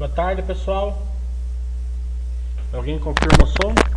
[0.00, 0.96] Boa tarde, pessoal.
[2.72, 3.89] Alguém confirma o som?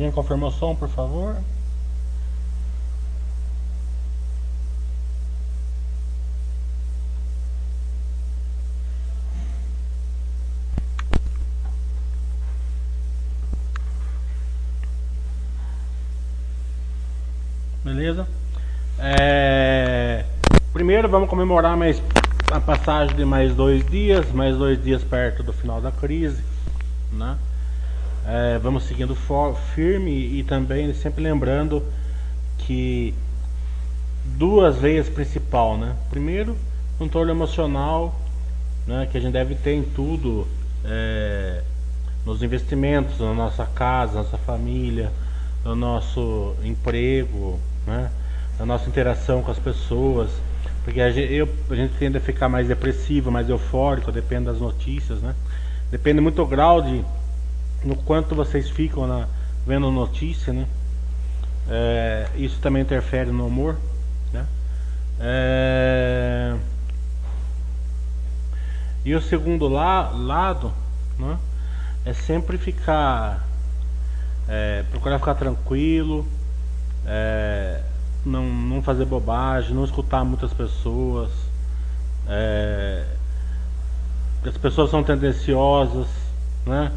[0.00, 1.36] Alguém confirmou o som, por favor?
[17.84, 18.26] Beleza?
[18.98, 20.24] É...
[20.72, 22.02] Primeiro vamos comemorar mais
[22.50, 26.42] a passagem de mais dois dias, mais dois dias perto do final da crise,
[27.12, 27.36] né?
[28.26, 29.16] É, vamos seguindo
[29.74, 31.82] firme e também sempre lembrando
[32.58, 33.14] que
[34.24, 35.96] duas veias principal, né?
[36.10, 36.56] Primeiro,
[36.98, 38.14] controle emocional,
[38.86, 39.08] né?
[39.10, 40.46] Que a gente deve ter em tudo,
[40.84, 41.62] é,
[42.24, 45.10] nos investimentos, na nossa casa, na nossa família,
[45.64, 48.10] no nosso emprego, né?
[48.58, 50.30] Na nossa interação com as pessoas,
[50.84, 54.58] porque a gente, eu, a gente tende a ficar mais depressivo, mais eufórico, depende das
[54.58, 55.34] notícias, né?
[55.90, 57.04] Depende muito do grau de
[57.84, 59.26] no quanto vocês ficam na,
[59.66, 60.66] vendo notícia, né?
[61.68, 63.76] É, isso também interfere no humor,
[64.32, 64.46] né?
[65.20, 66.56] É,
[69.04, 70.72] e o segundo la, lado,
[71.18, 71.38] né?
[72.04, 73.46] É sempre ficar,
[74.48, 76.26] é, procurar ficar tranquilo,
[77.06, 77.80] é,
[78.24, 81.30] não, não fazer bobagem, não escutar muitas pessoas.
[82.26, 83.04] É,
[84.44, 86.08] as pessoas são tendenciosas,
[86.66, 86.90] né?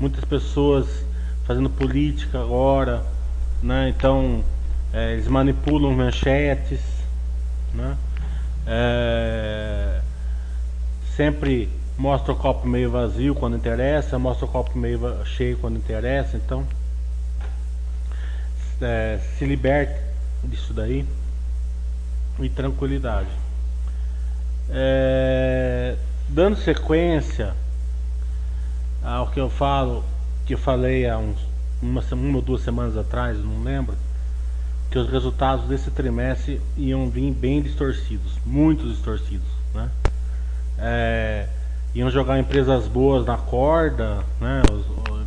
[0.00, 1.04] Muitas pessoas
[1.46, 3.04] fazendo política agora,
[3.62, 3.90] né?
[3.90, 4.42] Então
[4.92, 6.80] é, eles manipulam manchetes,
[7.74, 7.96] né?
[8.66, 10.00] É,
[11.14, 11.68] sempre
[11.98, 16.66] mostra o copo meio vazio quando interessa, mostra o copo meio cheio quando interessa, então
[18.80, 20.00] é, se liberte
[20.44, 21.04] disso daí
[22.38, 23.28] e tranquilidade.
[24.70, 25.96] É,
[26.28, 27.54] dando sequência
[29.02, 30.04] ao que eu falo,
[30.46, 31.38] que eu falei há uns,
[31.82, 33.96] uma, uma ou duas semanas atrás, não lembro,
[34.90, 39.88] que os resultados desse trimestre iam vir bem distorcidos, muito distorcidos, né?
[40.78, 41.46] É,
[41.94, 44.62] iam jogar empresas boas na corda, né,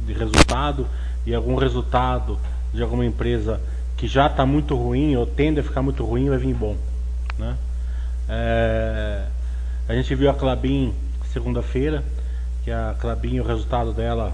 [0.05, 0.88] de resultado,
[1.25, 2.38] e algum resultado
[2.73, 3.61] de alguma empresa
[3.95, 6.75] que já está muito ruim ou tende a ficar muito ruim vai vir bom,
[7.38, 7.55] né?
[8.28, 9.25] É,
[9.88, 10.94] a gente viu a Clabin
[11.31, 12.03] segunda-feira,
[12.63, 14.34] que a Clabinha, o resultado dela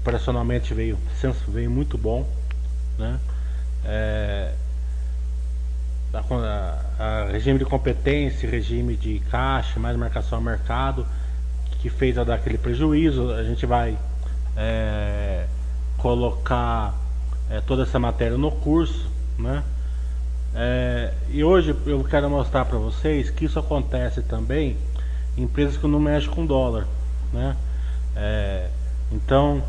[0.00, 0.98] operacionalmente veio,
[1.48, 2.26] veio muito bom,
[2.98, 3.18] né?
[3.84, 4.52] É,
[6.12, 11.06] a, a, regime de competência, regime de caixa, mais marcação ao mercado,
[11.80, 13.96] que fez a dar aquele prejuízo, a gente vai
[14.56, 15.46] é,
[15.98, 16.94] colocar
[17.50, 19.08] é, toda essa matéria no curso,
[19.38, 19.62] né?
[20.54, 24.76] É, e hoje eu quero mostrar para vocês que isso acontece também
[25.36, 26.86] em empresas que não mexem com dólar.
[27.32, 27.56] Né?
[28.16, 28.68] É,
[29.12, 29.62] então,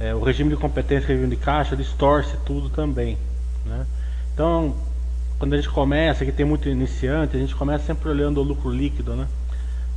[0.00, 3.18] é, o regime de competência e regime de caixa distorce tudo também.
[3.64, 3.86] Né?
[4.32, 4.74] Então,
[5.38, 8.70] quando a gente começa, que tem muito iniciante, a gente começa sempre olhando o lucro
[8.70, 9.26] líquido, né?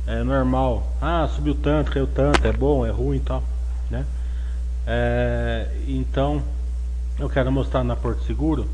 [0.06, 0.90] É normal.
[1.00, 3.42] Ah, subiu tanto, caiu tanto, é bom, é ruim e tal,
[3.90, 4.04] né?
[4.86, 6.42] É, então,
[7.18, 8.66] eu quero mostrar na Porto Seguro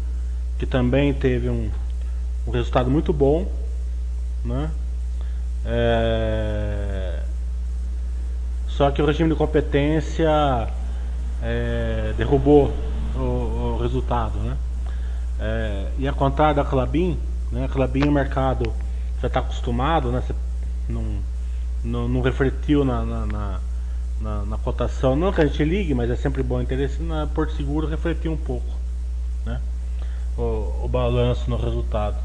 [0.58, 1.70] que também teve um,
[2.46, 3.50] um resultado muito bom,
[4.44, 4.70] né?
[5.66, 6.94] É,
[8.76, 10.69] só que o regime de competência
[11.41, 12.73] é, derrubou
[13.15, 14.56] o, o, resultado, né?
[15.38, 17.17] É, e a contrário da Clabin,
[17.53, 17.67] né?
[17.67, 18.73] A Clabin o mercado
[19.21, 20.23] já está acostumado, né?
[20.88, 21.05] Não,
[21.85, 23.61] não, não refletiu na, na, na,
[24.21, 27.53] na, na cotação, não que a gente ligue, mas é sempre bom interesse na Porto
[27.55, 28.67] Seguro refletir um pouco,
[29.47, 29.61] né?
[30.37, 32.17] O, o balanço no resultado.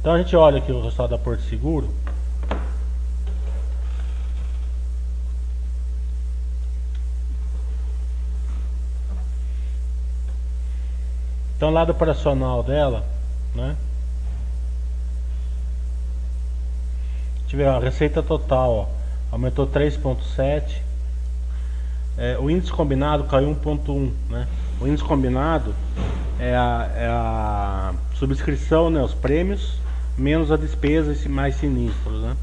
[0.00, 1.92] Então a gente olha aqui o resultado da Porto Seguro.
[11.56, 13.04] Então, lado operacional dela,
[13.54, 13.76] né?
[17.56, 18.86] vê a receita total, ó,
[19.32, 20.82] aumentou 3,7.
[22.18, 24.10] É, o índice combinado caiu 1,1.
[24.28, 24.46] Né?
[24.80, 25.74] O índice combinado
[26.38, 29.78] é a, é a subscrição, né, os prêmios,
[30.16, 32.22] menos a despesa e mais sinistros.
[32.22, 32.36] Né?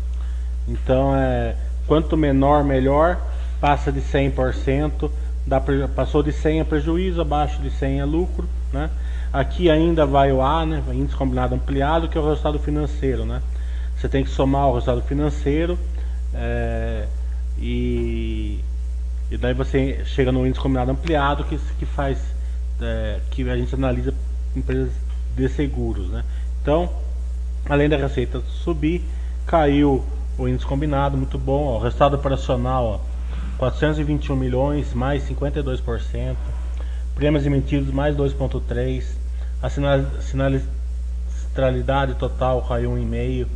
[0.67, 1.55] Então, é,
[1.87, 3.21] quanto menor, melhor.
[3.61, 5.09] Passa de 100%,
[5.47, 5.61] dá,
[5.95, 8.45] passou de 100 a prejuízo, abaixo de 100 a lucro.
[8.73, 8.89] Né?
[9.31, 13.23] Aqui ainda vai o A, né, índice combinado ampliado, que é o resultado financeiro.
[13.23, 13.41] Né?
[13.95, 15.77] Você tem que somar o resultado financeiro
[16.33, 17.05] é,
[17.59, 18.59] e,
[19.29, 22.19] e daí você chega no índice combinado ampliado que, que faz
[22.81, 24.13] é, que a gente analisa
[24.55, 24.91] empresas
[25.35, 26.09] de seguros.
[26.09, 26.23] Né?
[26.61, 26.89] Então,
[27.69, 29.03] além da receita subir,
[29.45, 30.03] caiu
[30.37, 31.65] o índice combinado, muito bom.
[31.65, 33.13] Ó, o resultado operacional, ó,
[33.59, 36.35] 421 milhões, mais 52%.
[37.15, 39.03] Prêmios emitidos, mais 2,3%.
[39.61, 43.47] A sinistralidade total caiu 1,5%.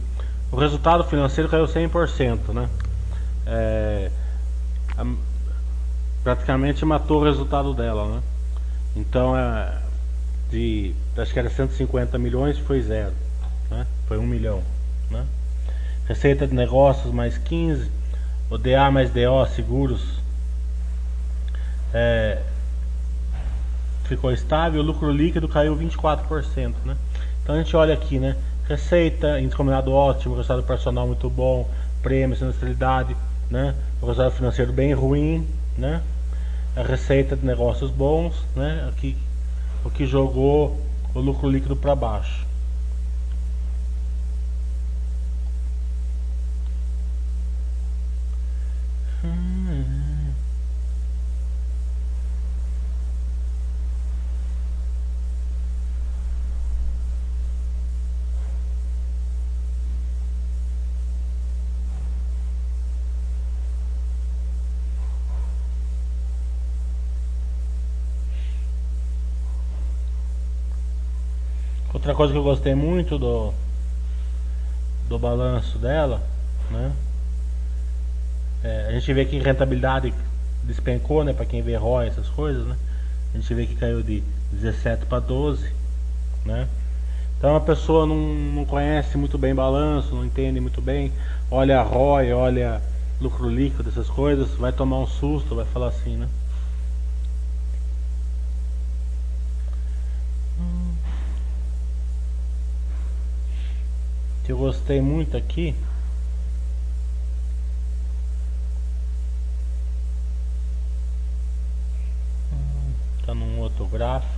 [0.51, 2.69] O resultado financeiro caiu 100%, né?
[3.45, 4.09] É,
[4.97, 5.05] a,
[6.23, 8.21] praticamente matou o resultado dela, né?
[8.95, 9.77] Então, é,
[10.49, 13.13] de, acho que era 150 milhões, foi zero,
[13.69, 13.85] né?
[14.07, 14.63] Foi 1 milhão,
[15.11, 15.25] né?
[16.07, 17.91] Receita de negócios mais 15,
[18.49, 20.21] o DA mais DO, seguros,
[21.93, 22.41] é,
[24.07, 26.95] ficou estável, o lucro líquido caiu 24%, né?
[27.43, 28.35] Então a gente olha aqui, né?
[28.67, 31.69] Receita, índice ótimo, resultado personal muito bom,
[32.01, 33.15] prêmio, sinistralidade,
[33.49, 33.75] né?
[34.01, 35.45] O resultado financeiro bem ruim,
[35.77, 36.01] né?
[36.75, 38.87] A receita de negócios bons, né?
[38.89, 39.17] Aqui,
[39.83, 40.79] o que jogou
[41.13, 42.46] o lucro líquido para baixo.
[72.07, 73.51] Outra coisa que eu gostei muito do
[75.09, 76.21] do balanço dela,
[76.71, 76.93] né?
[78.63, 80.13] É, a gente vê que rentabilidade
[80.63, 81.33] despencou, né?
[81.33, 82.77] Para quem vê ROI, essas coisas, né?
[83.33, 84.23] A gente vê que caiu de
[84.53, 85.69] 17 para 12,
[86.45, 86.69] né?
[87.37, 91.11] Então a pessoa não, não conhece muito bem balanço, não entende muito bem,
[91.51, 92.81] olha ROI, olha
[93.19, 96.29] lucro líquido, essas coisas, vai tomar um susto, vai falar assim, né?
[104.47, 105.75] Que eu gostei muito aqui.
[113.19, 114.31] Está num outro gráfico.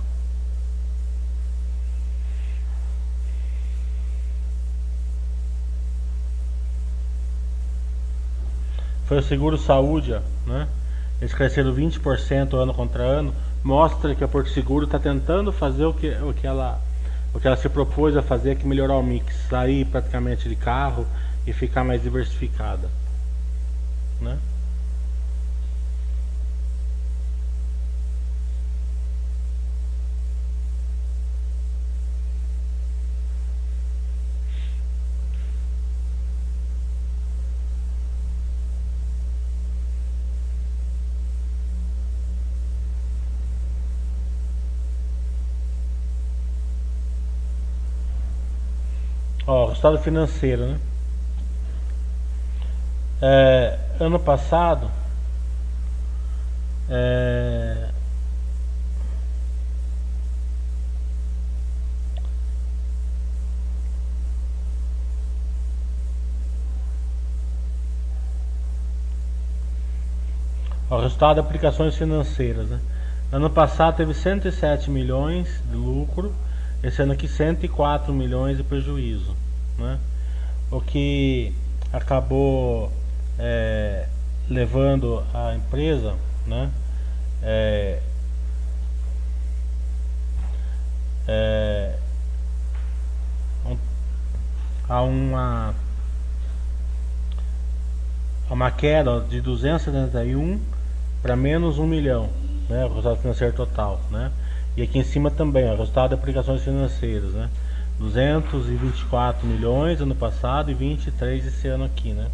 [9.06, 10.10] Foi o seguro saúde
[10.44, 10.66] né?
[11.20, 13.32] Eles cresceram 20% ano contra ano.
[13.62, 16.80] Mostra que a Porto Seguro está tentando fazer o que, o que ela
[17.32, 20.56] o que ela se propôs a fazer é que melhorar o mix, sair praticamente de
[20.56, 21.06] carro
[21.46, 22.90] e ficar mais diversificada,
[24.20, 24.38] né?
[49.50, 50.78] Ó, resultado financeiro, né?
[53.20, 54.88] É, ano passado
[56.88, 57.88] é,
[70.88, 72.78] o resultado de aplicações financeiras, né?
[73.32, 76.32] Ano passado teve 107 milhões de lucro,
[76.82, 79.36] esse ano aqui 104 milhões de prejuízo
[79.78, 79.98] né?
[80.70, 81.52] o que
[81.92, 82.92] acabou
[83.38, 84.06] é,
[84.48, 86.14] levando a empresa
[86.46, 86.70] né?
[87.42, 88.00] É,
[91.26, 91.94] é,
[94.88, 95.74] a uma
[98.50, 100.60] a uma queda de 271
[101.22, 102.28] para menos 1 milhão,
[102.68, 104.32] né, o resultado financeiro total, né?
[104.80, 107.50] E aqui em cima também, o resultado de aplicações financeiras, né?
[107.98, 112.28] 224 milhões ano passado e 23 esse ano aqui, né?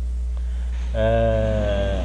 [0.95, 2.05] É,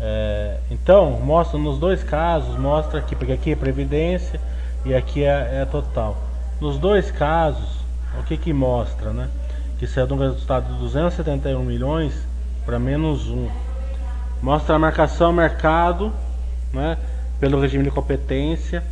[0.00, 4.40] é, então, mostra nos dois casos, mostra aqui, porque aqui é previdência
[4.84, 6.16] e aqui é, é total.
[6.60, 7.78] Nos dois casos,
[8.18, 9.28] o que que mostra, né?
[9.78, 12.26] que saiu de um resultado de 271 milhões
[12.66, 13.48] para menos um.
[14.42, 16.12] Mostra a marcação mercado,
[16.72, 16.98] né,
[17.40, 18.82] pelo regime de competência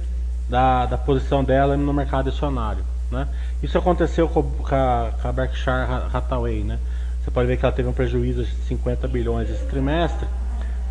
[0.49, 2.85] da, da posição dela no mercado acionário.
[3.11, 3.27] Né?
[3.63, 6.63] Isso aconteceu com, com, a, com a Berkshire Hathaway.
[6.63, 6.79] Né?
[7.23, 10.27] Você pode ver que ela teve um prejuízo de 50 bilhões esse trimestre,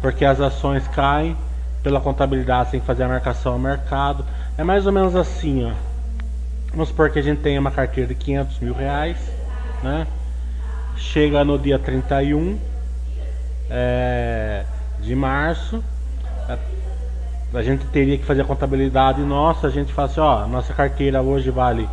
[0.02, 1.36] porque as ações caem
[1.82, 4.26] pela contabilidade sem fazer a marcação ao mercado.
[4.58, 5.74] É mais ou menos assim, ó.
[6.72, 9.18] Vamos supor que a gente tenha uma carteira de 500 mil reais,
[9.82, 10.06] né?
[10.98, 12.58] Chega no dia 31
[13.70, 14.66] é,
[15.00, 15.82] de março,
[17.56, 21.22] a, gente teria que fazer a contabilidade nossa, a gente fala assim, ó, nossa carteira
[21.22, 21.88] hoje vale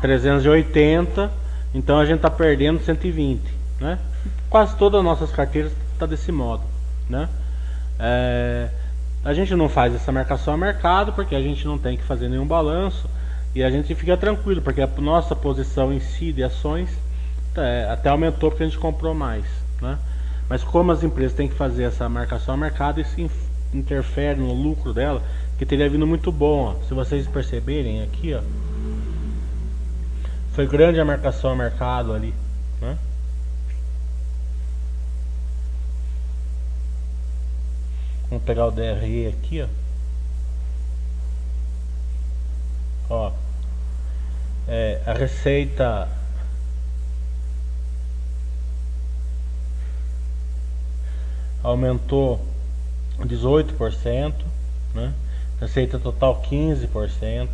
[0.00, 1.30] 380,
[1.74, 3.42] então a gente está perdendo 120,
[3.80, 3.98] né?
[4.48, 6.62] Quase todas as nossas carteiras tá desse modo,
[7.08, 7.28] né?
[7.98, 8.68] É,
[9.24, 12.28] a gente não faz essa marcação a mercado porque a gente não tem que fazer
[12.28, 13.08] nenhum balanço
[13.54, 16.88] e a gente fica tranquilo porque a nossa posição em si de ações
[17.56, 19.44] é, até aumentou porque a gente comprou mais,
[19.82, 19.98] né?
[20.48, 23.14] Mas como as empresas têm que fazer essa marcação a mercado, isso
[23.72, 25.22] interfere no lucro dela,
[25.58, 26.76] que teria vindo muito bom.
[26.76, 26.86] Ó.
[26.86, 28.42] Se vocês perceberem aqui, ó,
[30.52, 32.34] foi grande a marcação a mercado ali,
[32.80, 32.98] né?
[38.28, 39.68] Vamos pegar o DRE aqui, ó.
[43.12, 43.32] Ó,
[44.68, 46.08] é, a receita
[51.62, 52.49] aumentou
[53.26, 54.34] 18%,
[54.94, 55.12] né?
[55.60, 57.48] Receita total 15%.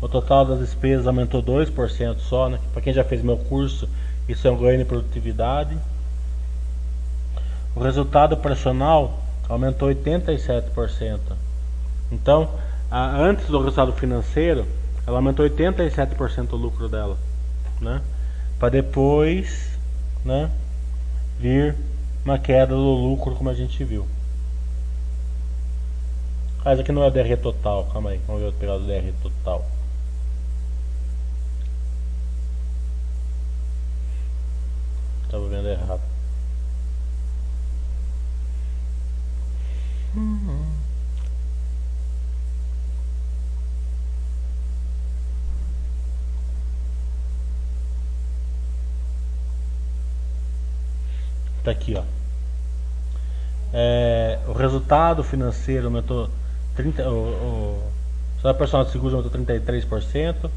[0.00, 2.58] O total das despesas aumentou 2% só, né?
[2.72, 3.88] Para quem já fez meu curso,
[4.28, 5.76] isso é um ganho de produtividade.
[7.74, 11.18] O resultado operacional aumentou 87%.
[12.12, 12.50] Então,
[12.90, 14.66] a, antes do resultado financeiro,
[15.06, 17.16] ela aumentou 87% o lucro dela,
[17.80, 18.00] né?
[18.58, 19.78] Para depois,
[20.24, 20.50] né,
[21.38, 21.76] vir
[22.24, 24.06] uma queda do lucro como a gente viu.
[26.64, 29.12] Mas aqui não é o DR total, calma aí, vamos ver o pegar do DR
[29.22, 29.64] total.
[35.24, 36.00] Estava vendo errado.
[40.16, 40.73] Uhum.
[51.64, 52.02] Tá aqui, ó.
[53.72, 56.28] É, o resultado financeiro aumentou
[56.76, 57.82] 30, o, o
[58.40, 60.50] salário personal de seguros aumentou 33%,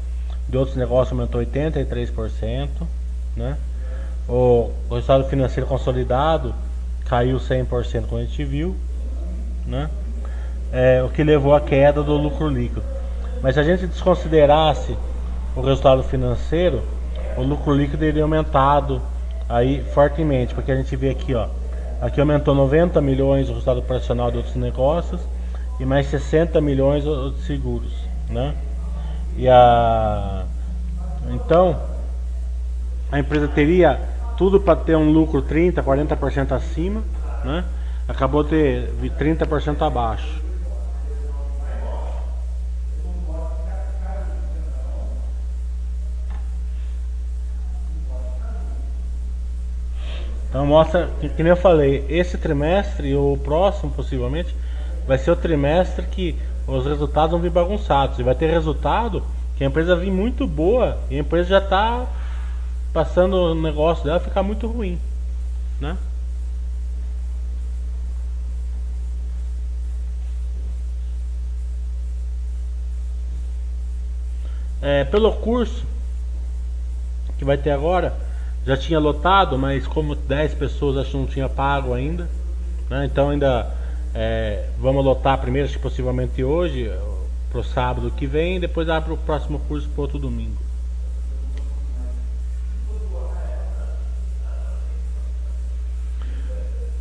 [0.48, 2.68] de outros negócios aumentou 83%,
[3.34, 3.56] né?
[4.28, 6.54] O, o resultado financeiro consolidado
[7.06, 8.76] caiu 100% como a gente viu,
[9.66, 9.88] né?
[10.70, 12.82] É, o que levou à queda do lucro líquido.
[13.42, 14.94] Mas se a gente desconsiderasse
[15.56, 16.82] o resultado financeiro,
[17.36, 19.00] o lucro líquido iria aumentado
[19.48, 21.48] aí fortemente, porque a gente vê aqui, ó,
[22.00, 25.20] aqui aumentou 90 milhões o resultado operacional de outros negócios
[25.80, 27.92] e mais 60 milhões de seguros,
[28.28, 28.54] né?
[29.36, 30.44] E a
[31.30, 31.76] então
[33.10, 33.98] a empresa teria
[34.36, 37.02] tudo para ter um lucro 30, 40% acima,
[37.44, 37.64] né?
[38.06, 40.47] Acabou de ter 30% abaixo.
[50.48, 54.54] Então mostra, que, que nem eu falei, esse trimestre e o próximo possivelmente
[55.06, 58.18] vai ser o trimestre que os resultados vão vir bagunçados.
[58.18, 59.22] E vai ter resultado
[59.56, 62.06] que a empresa vir muito boa e a empresa já está
[62.92, 64.98] passando o negócio dela ficar muito ruim.
[65.80, 65.96] Né?
[74.80, 75.84] É, pelo curso
[77.36, 78.16] que vai ter agora,
[78.68, 82.28] já tinha lotado, mas como 10 pessoas acho que não tinha pago ainda,
[82.90, 83.06] né?
[83.06, 83.66] então ainda
[84.14, 86.92] é, vamos lotar primeiro, acho que possivelmente hoje,
[87.50, 90.58] para o sábado que vem, depois abre o próximo curso para outro domingo.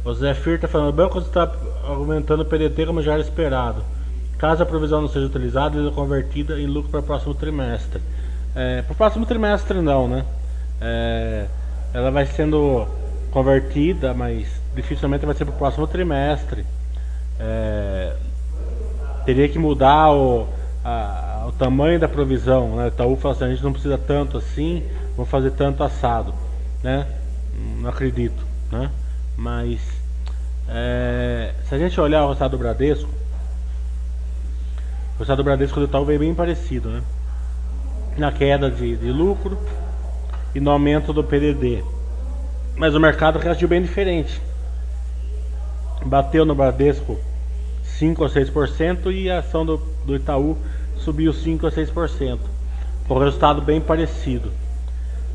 [0.06, 1.52] O Zé Fir está falando, o banco está
[1.84, 3.84] aumentando o PDT como já era esperado.
[4.38, 8.02] Caso a provisão não seja utilizada, ele é convertida em lucro para o próximo trimestre.
[8.56, 10.24] É, para o próximo trimestre não, né?
[10.82, 11.46] É,
[11.94, 12.88] ela vai sendo
[13.32, 16.66] convertida, mas dificilmente vai ser para o próximo trimestre.
[17.40, 18.16] É,
[19.26, 20.48] teria que mudar o,
[20.84, 22.76] a, o tamanho da provisão.
[22.76, 22.86] Né?
[22.86, 24.84] O Itaú fala assim, a gente não precisa tanto assim,
[25.16, 26.34] vamos fazer tanto assado.
[26.84, 27.06] Né?
[27.80, 28.46] Não acredito.
[28.72, 28.90] Né?
[29.36, 29.82] Mas
[30.70, 33.10] é, se a gente olhar o resultado do Bradesco,
[35.16, 36.90] o resultado do Bradesco do Itaú veio bem parecido.
[36.90, 37.02] Né?
[38.18, 39.58] Na queda de, de lucro,
[40.58, 41.84] e no aumento do PDD.
[42.76, 44.42] Mas o mercado reagiu bem diferente.
[46.04, 47.16] Bateu no Bradesco
[47.84, 50.58] 5 ou 6% e a ação do, do Itaú
[50.96, 52.40] subiu 5 ou 6%.
[53.08, 54.52] Com resultado bem parecido.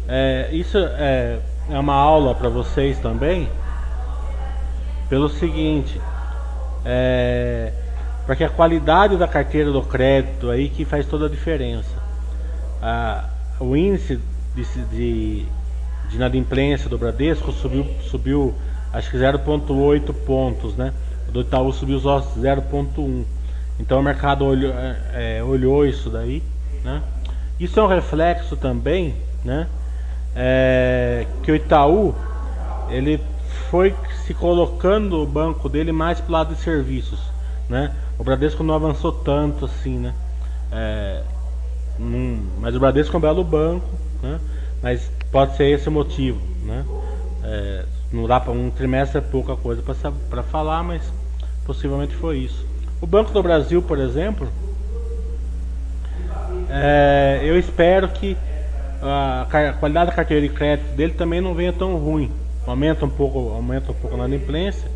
[0.08, 1.38] É, isso é,
[1.70, 3.48] é uma aula para vocês também,
[5.08, 6.00] pelo seguinte,
[6.84, 7.72] é,
[8.26, 11.94] porque a qualidade da carteira do crédito aí que faz toda a diferença.
[12.82, 13.28] Ah,
[13.60, 14.20] o índice
[14.54, 15.47] de, de,
[16.09, 18.54] de inadimplência do Bradesco subiu, subiu
[18.92, 20.92] acho que 0,8 pontos, né?
[21.28, 23.25] O do Itaú subiu só 0,1.
[23.80, 26.42] Então o mercado olhou, é, é, olhou isso daí,
[26.85, 27.02] né?
[27.59, 29.66] Isso é um reflexo também, né?
[30.35, 32.14] É, que o Itaú
[32.88, 33.21] ele
[33.71, 33.94] foi
[34.26, 37.21] se colocando o banco dele mais para o lado de serviços,
[37.68, 37.94] né?
[38.18, 40.14] O Bradesco não avançou tanto assim, né?
[40.71, 41.23] É,
[41.99, 43.88] num, mas o Bradesco é um belo banco,
[44.22, 44.40] né?
[44.82, 46.84] Mas pode ser esse o motivo, né?
[47.44, 49.82] É, não dá para um trimestre é pouca coisa
[50.30, 51.02] para falar, mas
[51.64, 52.66] possivelmente foi isso.
[53.00, 54.48] O Banco do Brasil, por exemplo,
[56.68, 58.36] é, eu espero que
[59.02, 62.30] a, qualidade da carteira de crédito dele também não venha tão ruim.
[62.66, 64.88] Aumenta um pouco, aumenta um pouco na inadimplência,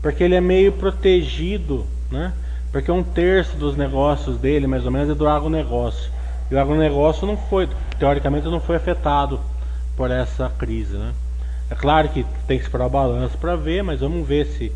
[0.00, 2.32] porque ele é meio protegido, né?
[2.72, 6.10] Porque um terço dos negócios dele, mais ou menos, é do agronegócio.
[6.50, 9.40] E o agronegócio não foi, teoricamente, não foi afetado
[9.96, 11.12] por essa crise, né?
[11.70, 14.70] É claro que tem que esperar o balanço para ver, mas vamos ver se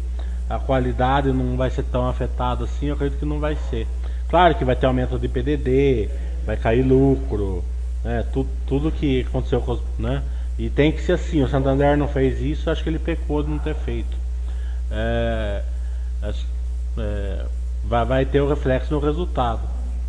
[0.49, 2.87] a qualidade não vai ser tão afetada assim.
[2.87, 3.87] Eu acredito que não vai ser.
[4.29, 6.09] Claro que vai ter aumento de PDD,
[6.47, 7.63] vai cair lucro,
[8.03, 8.25] né?
[8.33, 10.23] tudo, tudo que aconteceu com né?
[10.59, 11.43] E tem que ser assim.
[11.43, 14.17] O Santander não fez isso, acho que ele pecou de não ter feito.
[14.91, 15.63] É,
[16.99, 17.45] é,
[17.85, 19.61] vai, vai ter o reflexo no resultado.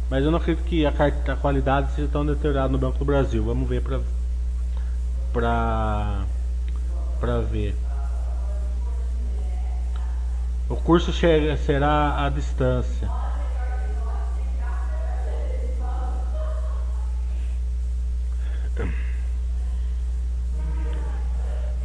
[0.09, 3.43] Mas eu não acredito que a, a qualidade seja tão deteriorada no Banco do Brasil.
[3.43, 4.01] Vamos ver para
[5.31, 6.25] para
[7.19, 7.75] para ver.
[10.67, 13.09] O curso chega, será à distância.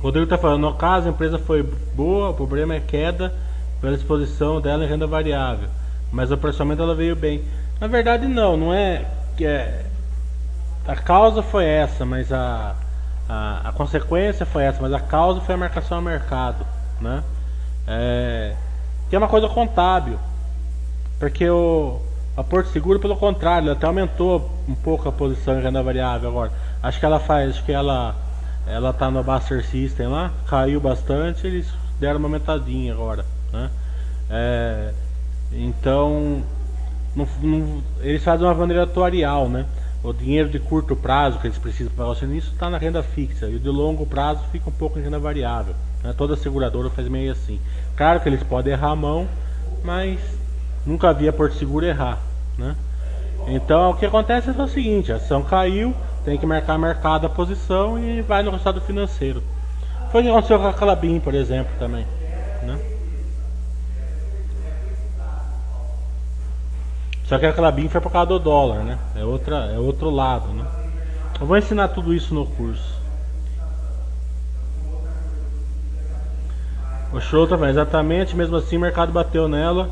[0.01, 3.35] Rodrigo está falando, no caso a empresa foi boa, o problema é queda
[3.81, 5.69] pela exposição dela em renda variável.
[6.13, 7.43] Mas o operacionamento ela veio bem.
[7.85, 9.05] Na verdade não, não é
[9.39, 9.85] é,
[10.89, 12.75] a causa foi essa, mas a,
[13.29, 16.65] a, a, consequência foi essa, mas a causa foi a marcação ao mercado,
[16.99, 17.23] né?
[17.87, 18.55] É,
[19.11, 20.19] que é uma coisa contábil,
[21.19, 22.01] porque o
[22.35, 26.31] a Porto Seguro pelo contrário, ela até aumentou um pouco a posição em renda variável
[26.31, 26.53] agora.
[26.83, 28.15] Acho que ela faz, acho que ela
[28.67, 31.71] ela tá no Buster System lá, caiu bastante, eles
[32.01, 33.69] deram uma aumentadinha agora, né?
[34.31, 34.91] É,
[35.53, 36.43] então,
[37.15, 39.67] não, não, eles fazem uma maneira atuarial, né?
[40.03, 43.47] O dinheiro de curto prazo que eles precisam para o serviço está na renda fixa
[43.47, 45.75] e o de longo prazo fica um pouco em renda variável.
[46.03, 46.15] Né?
[46.17, 47.59] Toda seguradora faz meio assim.
[47.97, 49.27] Claro que eles podem errar a mão,
[49.83, 50.21] mas
[50.85, 52.19] nunca vi a Porto Seguro errar.
[52.59, 52.77] Né?
[53.47, 57.31] Então o que acontece é o seguinte: a ação caiu, tem que marcar mercado a
[57.31, 59.43] posição e vai no resultado financeiro.
[60.13, 62.07] Foi o que aconteceu com a Calabim, por exemplo, também.
[62.63, 62.79] Né?
[67.25, 68.99] Só que a Clabin foi por causa do dólar, né?
[69.17, 70.65] É, outra, é outro lado, né?
[71.41, 72.95] Eu vou ensinar tudo isso no curso.
[77.13, 79.89] O show também, exatamente, mesmo assim o mercado bateu nela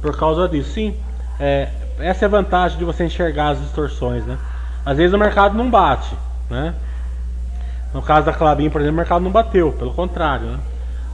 [0.00, 0.72] por causa disso.
[0.72, 0.96] Sim,
[1.38, 4.38] é, essa é a vantagem de você enxergar as distorções, né?
[4.84, 6.14] Às vezes o mercado não bate,
[6.48, 6.74] né?
[7.92, 10.60] No caso da Clabin, por exemplo, o mercado não bateu, pelo contrário, né?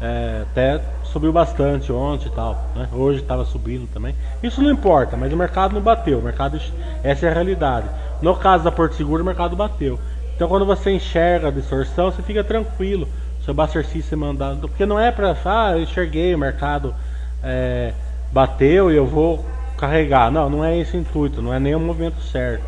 [0.00, 0.80] É, até
[1.16, 2.87] subiu bastante ontem e tal, né?
[2.92, 4.14] Hoje estava subindo também.
[4.42, 6.18] Isso não importa, mas o mercado não bateu.
[6.18, 6.61] O mercado,
[7.02, 7.88] essa é a realidade.
[8.20, 9.98] No caso da Porto Seguro, o mercado bateu.
[10.35, 13.09] Então, quando você enxerga a distorção, você fica tranquilo.
[13.42, 16.94] Seu Buster System mandando, porque não é para, ah, eu enxerguei o mercado
[17.42, 17.94] é,
[18.31, 19.42] bateu e eu vou
[19.79, 20.31] carregar.
[20.31, 21.40] Não, não é esse o intuito.
[21.40, 22.64] Não é nem o movimento certo.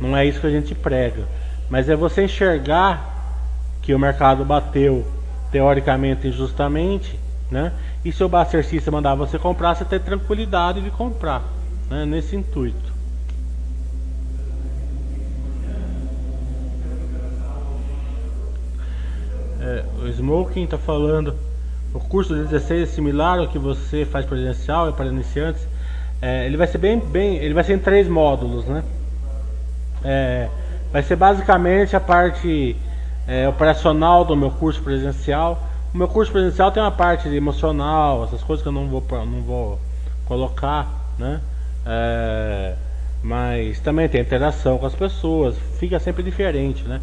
[0.00, 1.22] Não é isso que a gente prega.
[1.70, 5.06] Mas é você enxergar que o mercado bateu
[5.52, 7.16] teoricamente injustamente,
[7.52, 7.72] né?
[8.04, 11.42] E se o Buster System mandar você comprar, você tem tranquilidade de comprar,
[11.88, 12.04] né?
[12.04, 12.92] Nesse intuito.
[19.60, 21.36] É, o Smoking está falando
[21.94, 25.66] o curso de 16 é similar ao que você faz presencial e para iniciantes.
[26.22, 28.82] É, ele vai ser bem, bem, ele vai ser em três módulos, né?
[30.02, 30.48] É,
[30.90, 32.74] vai ser basicamente a parte
[33.28, 35.60] é, operacional do meu curso presencial.
[35.92, 39.42] O meu curso presencial tem uma parte emocional, essas coisas que eu não vou, não
[39.42, 39.78] vou
[40.24, 41.40] colocar, né?
[41.84, 42.74] É,
[43.22, 47.00] mas também tem interação com as pessoas, fica sempre diferente, né?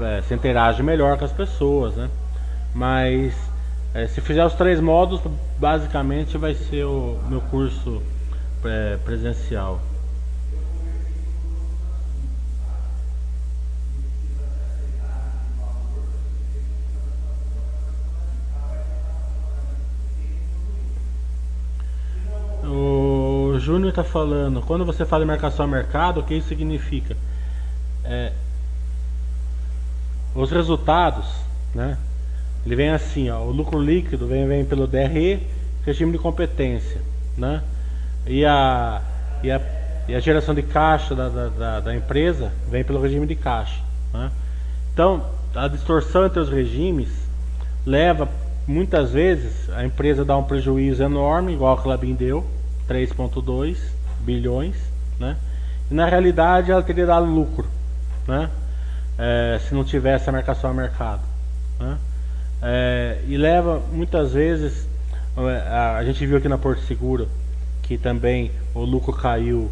[0.00, 2.08] é, você interage melhor com as pessoas, né?
[2.72, 3.34] Mas
[3.92, 5.20] é, se fizer os três modos,
[5.58, 8.00] basicamente vai ser o meu curso
[8.64, 9.80] é, presencial.
[23.72, 27.16] Júnior está falando, quando você fala em marcação a mercado, o que isso significa?
[28.04, 28.30] É,
[30.34, 31.24] os resultados,
[31.74, 31.96] né?
[32.66, 35.46] Ele vem assim, ó, o lucro líquido vem, vem pelo DRE,
[35.86, 37.00] regime de competência,
[37.36, 37.62] né?
[38.26, 39.00] E a,
[39.42, 39.60] e a,
[40.06, 43.80] e a geração de caixa da, da, da, empresa vem pelo regime de caixa,
[44.12, 44.30] né?
[44.92, 47.08] Então, a distorção entre os regimes
[47.86, 48.28] leva
[48.68, 52.46] muitas vezes a empresa a dar um prejuízo enorme, igual a Clabin deu,
[52.88, 53.76] 3.2
[54.20, 54.76] bilhões,
[55.18, 55.36] né?
[55.90, 57.66] E na realidade ela teria dado lucro,
[58.26, 58.50] né?
[59.18, 61.22] É, se não tivesse a marcação a mercado,
[61.78, 61.98] né?
[62.62, 64.86] É, e leva muitas vezes
[65.36, 67.28] a, a, gente viu aqui na Porto Seguro
[67.82, 69.68] que também o lucro caiu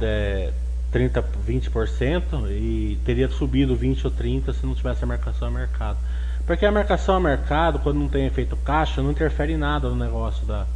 [0.00, 0.50] é,
[0.90, 5.98] 30, 20% e teria subido 20 ou 30 se não tivesse a marcação a mercado.
[6.46, 9.96] Porque a marcação a mercado, quando não tem efeito caixa, não interfere em nada no
[9.96, 10.66] negócio da,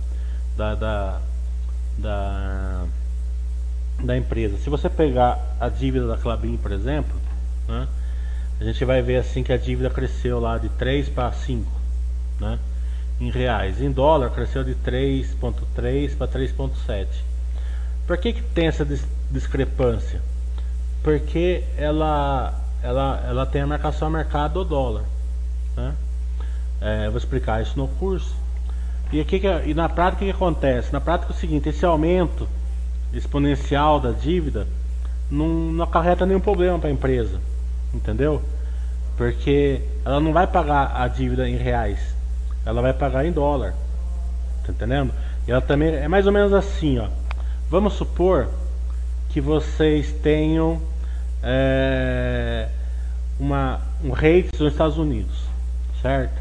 [0.56, 1.20] da, da,
[1.98, 2.84] da,
[4.02, 4.56] da empresa.
[4.58, 7.14] Se você pegar a dívida da Clabin, por exemplo,
[7.66, 7.86] né,
[8.60, 11.70] a gente vai ver assim que a dívida cresceu lá de 3 para 5,
[12.40, 12.58] né?
[13.20, 13.80] Em reais.
[13.80, 17.06] Em dólar cresceu de 3.3 para 3.7.
[18.06, 18.86] Por que que tem essa
[19.30, 20.20] discrepância?
[21.02, 25.04] Porque ela ela ela tem a marcação a mercado do dólar,
[25.76, 25.94] né?
[26.80, 28.34] É, eu vou explicar isso no curso.
[29.12, 30.92] E aqui e na prática o que acontece?
[30.92, 32.48] Na prática é o seguinte, esse aumento
[33.12, 34.66] exponencial da dívida
[35.30, 37.40] não, não acarreta nenhum problema para a empresa
[37.94, 38.42] entendeu?
[39.16, 42.14] Porque ela não vai pagar a dívida em reais,
[42.64, 43.74] ela vai pagar em dólar,
[44.64, 45.12] tá entendendo?
[45.46, 47.08] E ela também é mais ou menos assim, ó.
[47.70, 48.48] Vamos supor
[49.30, 50.80] que vocês tenham
[51.42, 52.68] é,
[53.38, 55.44] uma, um rates nos Estados Unidos,
[56.00, 56.40] certo?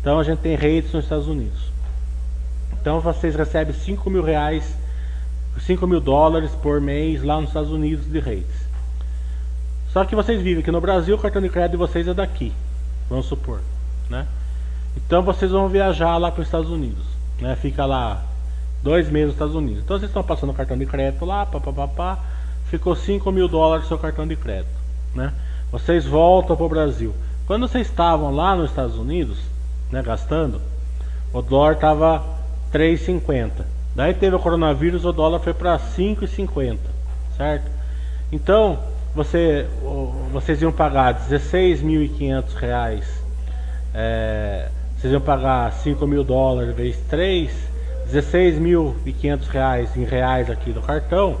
[0.00, 1.71] Então a gente tem rates nos Estados Unidos.
[2.82, 4.76] Então vocês recebem 5 mil reais,
[5.60, 8.66] 5 mil dólares por mês lá nos Estados Unidos de rates.
[9.92, 12.52] Só que vocês vivem aqui no Brasil, o cartão de crédito de vocês é daqui,
[13.08, 13.60] vamos supor,
[14.10, 14.26] né?
[14.96, 17.04] Então vocês vão viajar lá para os Estados Unidos,
[17.40, 17.54] né?
[17.54, 18.20] Fica lá
[18.82, 19.84] dois meses nos Estados Unidos.
[19.84, 22.18] Então vocês estão passando o cartão de crédito lá, papapá,
[22.66, 24.74] ficou 5 mil dólares seu cartão de crédito,
[25.14, 25.32] né?
[25.70, 27.14] Vocês voltam para o Brasil.
[27.46, 29.38] Quando vocês estavam lá nos Estados Unidos,
[29.88, 30.60] né, gastando,
[31.32, 32.41] o dólar estava
[32.72, 33.50] 3,50.
[33.94, 36.78] Daí teve o coronavírus, o dólar foi para 5,50,
[37.36, 37.70] certo?
[38.32, 38.78] Então,
[39.14, 39.66] você,
[40.32, 43.04] vocês iam pagar 16.500 reais,
[43.94, 47.50] é, vocês iam pagar 5 mil dólares vezes 3,
[48.10, 51.36] 16.500 reais em reais aqui do cartão.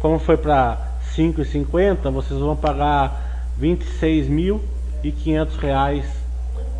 [0.00, 0.78] Como foi para
[1.16, 6.04] 5,50, vocês vão pagar 26.500 reais,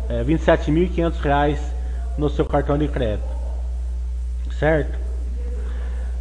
[0.07, 1.59] é, 27.500 reais
[2.17, 3.34] no seu cartão de crédito,
[4.59, 4.97] certo?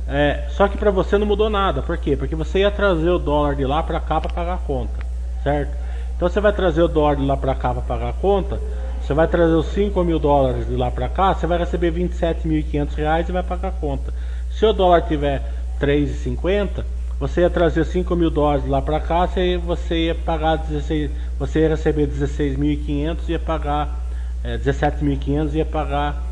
[0.07, 1.83] É, só que para você não mudou nada.
[1.83, 2.17] Por quê?
[2.17, 4.95] Porque você ia trazer o dólar de lá para cá para pagar a conta,
[5.43, 5.75] certo?
[6.17, 8.61] Então você vai trazer o dólar de lá para cá para pagar a conta.
[9.01, 12.95] Você vai trazer os 5 mil dólares de lá para cá, você vai receber 27.500
[12.95, 14.15] reais e vai pagar a conta.
[14.51, 15.43] Se o dólar tiver
[15.79, 16.85] 3,50,
[17.19, 21.61] você ia trazer 5 mil dólares de lá para cá, você, ia pagar 16, você
[21.61, 24.01] ia receber 16.500 e ia pagar
[24.43, 26.23] é, 17.500 e ia pagar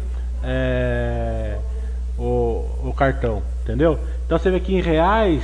[0.43, 1.59] é,
[2.19, 3.99] o, o cartão, entendeu?
[4.27, 5.43] Então você vê que em reais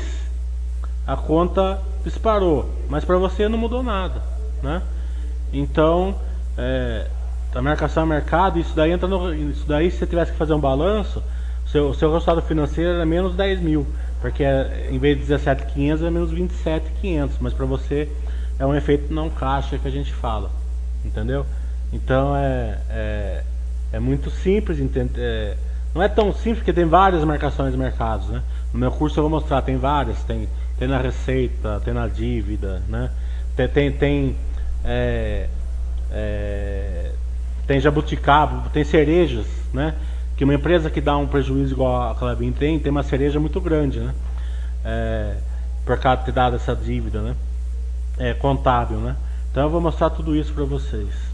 [1.07, 4.22] a conta disparou, mas para você não mudou nada,
[4.62, 4.83] né?
[5.52, 6.14] Então
[6.57, 7.07] é,
[7.54, 10.54] a marcação a mercado, isso daí entra no, isso daí se você tivesse que fazer
[10.54, 11.22] um balanço,
[11.66, 13.87] seu, seu resultado financeiro era menos 10 mil,
[14.20, 18.11] porque é, em vez de 17.500 é menos 27.500, mas para você
[18.59, 20.50] é um efeito não caixa que a gente fala,
[21.04, 21.46] entendeu?
[21.92, 23.44] Então é, é,
[23.92, 25.20] é muito simples entender.
[25.20, 25.57] É,
[25.99, 28.41] não é tão simples porque tem várias marcações de mercados, né?
[28.73, 32.81] No meu curso eu vou mostrar, tem várias, tem, tem na receita, tem na dívida,
[32.89, 33.11] né?
[33.57, 34.37] Tem, tem, tem,
[34.85, 35.49] é,
[36.13, 37.11] é,
[37.67, 39.97] tem jabuticaba, tem cerejas, né?
[40.37, 43.61] Que uma empresa que dá um prejuízo igual a Clabin tem, tem uma cereja muito
[43.61, 44.15] grande, né?
[44.85, 45.35] É,
[45.85, 47.35] por causa de ter dado essa dívida, né?
[48.19, 49.17] É, contábil, né?
[49.51, 51.28] Então eu vou mostrar tudo isso para vocês.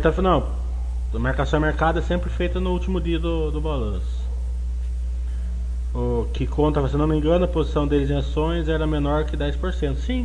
[0.00, 0.46] Tá falando, não,
[1.12, 4.22] a marcação mercado é sempre feita no último dia do, do balanço.
[5.92, 9.36] O que conta, se não me engano, a posição deles em ações era menor que
[9.36, 9.96] 10%.
[9.96, 10.24] Sim,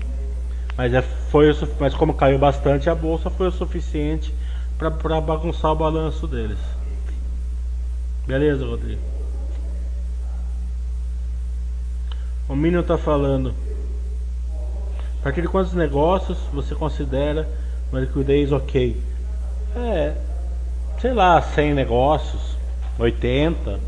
[0.77, 4.31] mas, é, foi, mas como caiu bastante a bolsa, foi o suficiente
[4.77, 6.59] para bagunçar o balanço deles.
[8.27, 9.01] Beleza, Rodrigo?
[12.47, 13.55] O Minion está falando.
[15.19, 17.49] A partir de quantos negócios você considera
[17.91, 19.16] uma liquidez ok?
[19.75, 20.13] É,
[20.99, 22.57] sei lá, 100 negócios,
[22.97, 23.79] 80.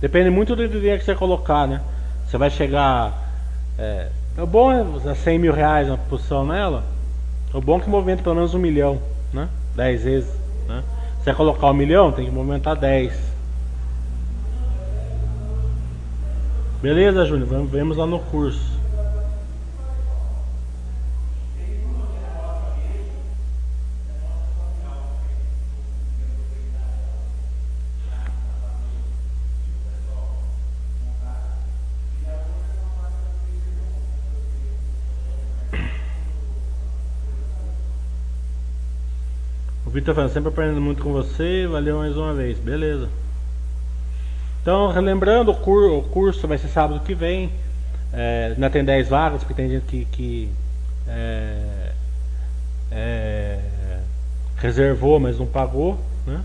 [0.00, 1.80] Depende muito do dinheiro que você colocar, né?
[2.26, 3.12] Você vai chegar.
[3.78, 4.08] É,
[4.38, 6.84] é bom é 100 mil reais uma posição nela.
[7.54, 9.00] É bom que movimenta pelo menos um milhão,
[9.32, 9.48] né?
[9.74, 10.30] 10 vezes.
[10.68, 10.82] Né?
[11.18, 13.36] Se você colocar um milhão, tem que movimentar 10.
[16.82, 17.48] Beleza, Júnior?
[17.66, 18.75] Vamos, lá no curso.
[39.96, 43.08] Vitor falando, sempre aprendendo muito com você, valeu mais uma vez, beleza.
[44.60, 47.50] Então, relembrando, o, cur, o curso vai ser sábado que vem.
[48.12, 50.50] É, ainda tem 10 vagas, porque tem gente que, que
[51.08, 51.92] é,
[52.92, 53.58] é,
[54.58, 55.98] reservou, mas não pagou.
[56.26, 56.44] Né?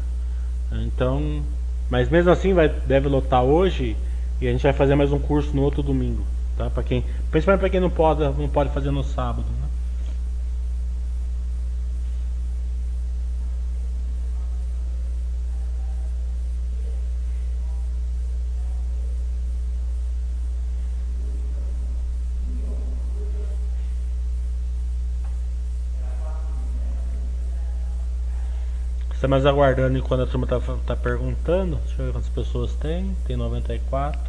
[0.85, 1.43] Então,
[1.89, 3.97] mas mesmo assim vai, deve lotar hoje
[4.39, 6.23] e a gente vai fazer mais um curso no outro domingo.
[6.57, 6.69] Tá?
[6.69, 9.43] Pra quem, principalmente para quem não pode, não pode fazer no sábado.
[29.21, 29.37] Né?
[29.37, 31.77] Estamos aguardando enquanto a turma está tá perguntando.
[31.85, 33.15] Deixa eu ver quantas pessoas tem.
[33.27, 34.19] Tem 94.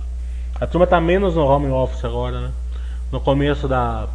[0.60, 2.52] A turma está menos no home office agora, né?
[3.10, 4.06] No começo da,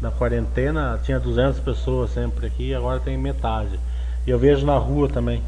[0.00, 3.78] da quarentena tinha 200 pessoas sempre aqui, agora tem metade.
[4.26, 5.42] E eu vejo na rua também.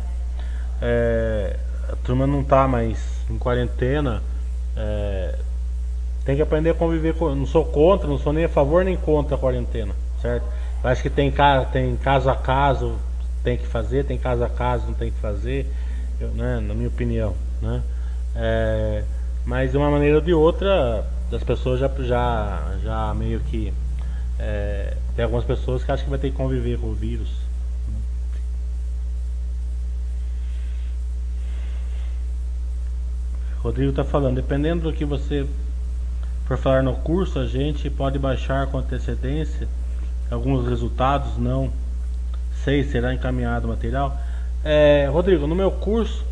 [0.80, 1.56] É,
[1.90, 2.98] a turma não está mais
[3.30, 4.22] em quarentena.
[4.76, 5.38] É,
[6.24, 7.34] tem que aprender a conviver com.
[7.34, 10.44] Não sou contra, não sou nem a favor nem contra a quarentena, certo?
[10.84, 11.32] Eu acho que tem,
[11.72, 12.98] tem caso a caso
[13.42, 15.66] tem que fazer, tem caso a caso, não tem que fazer,
[16.20, 17.34] eu, né, na minha opinião.
[17.60, 17.82] Né?
[18.36, 19.04] É,
[19.44, 23.72] mas de uma maneira ou de outra, as pessoas já, já, já meio que.
[24.38, 27.30] É, tem algumas pessoas que acham que vai ter que conviver com o vírus.
[33.58, 35.46] Rodrigo está falando, dependendo do que você
[36.46, 39.68] for falar no curso, a gente pode baixar com antecedência
[40.32, 41.70] alguns resultados, não
[42.64, 44.16] será encaminhado o material.
[44.64, 46.24] É, Rodrigo, no meu curso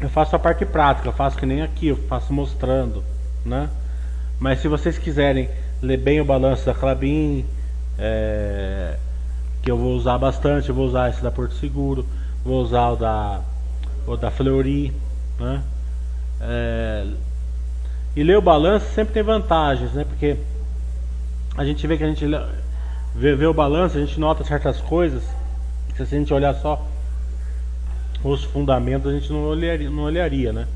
[0.00, 3.04] eu faço a parte prática, eu faço que nem aqui, eu faço mostrando,
[3.44, 3.70] né?
[4.38, 5.48] Mas se vocês quiserem
[5.80, 7.44] ler bem o balanço da Clabin,
[7.96, 8.96] é,
[9.62, 12.04] que eu vou usar bastante, eu vou usar esse da Porto Seguro,
[12.44, 13.40] vou usar o da,
[14.04, 14.92] o da Fleury,
[15.38, 15.62] né?
[16.40, 17.06] É,
[18.16, 20.04] e ler o balanço sempre tem vantagens, né?
[20.04, 20.36] Porque
[21.56, 22.26] a gente vê que a gente
[23.14, 25.22] ver o balanço, a gente nota certas coisas
[25.88, 26.86] que se a gente olhar só
[28.24, 30.66] os fundamentos, a gente não olharia, não olharia né?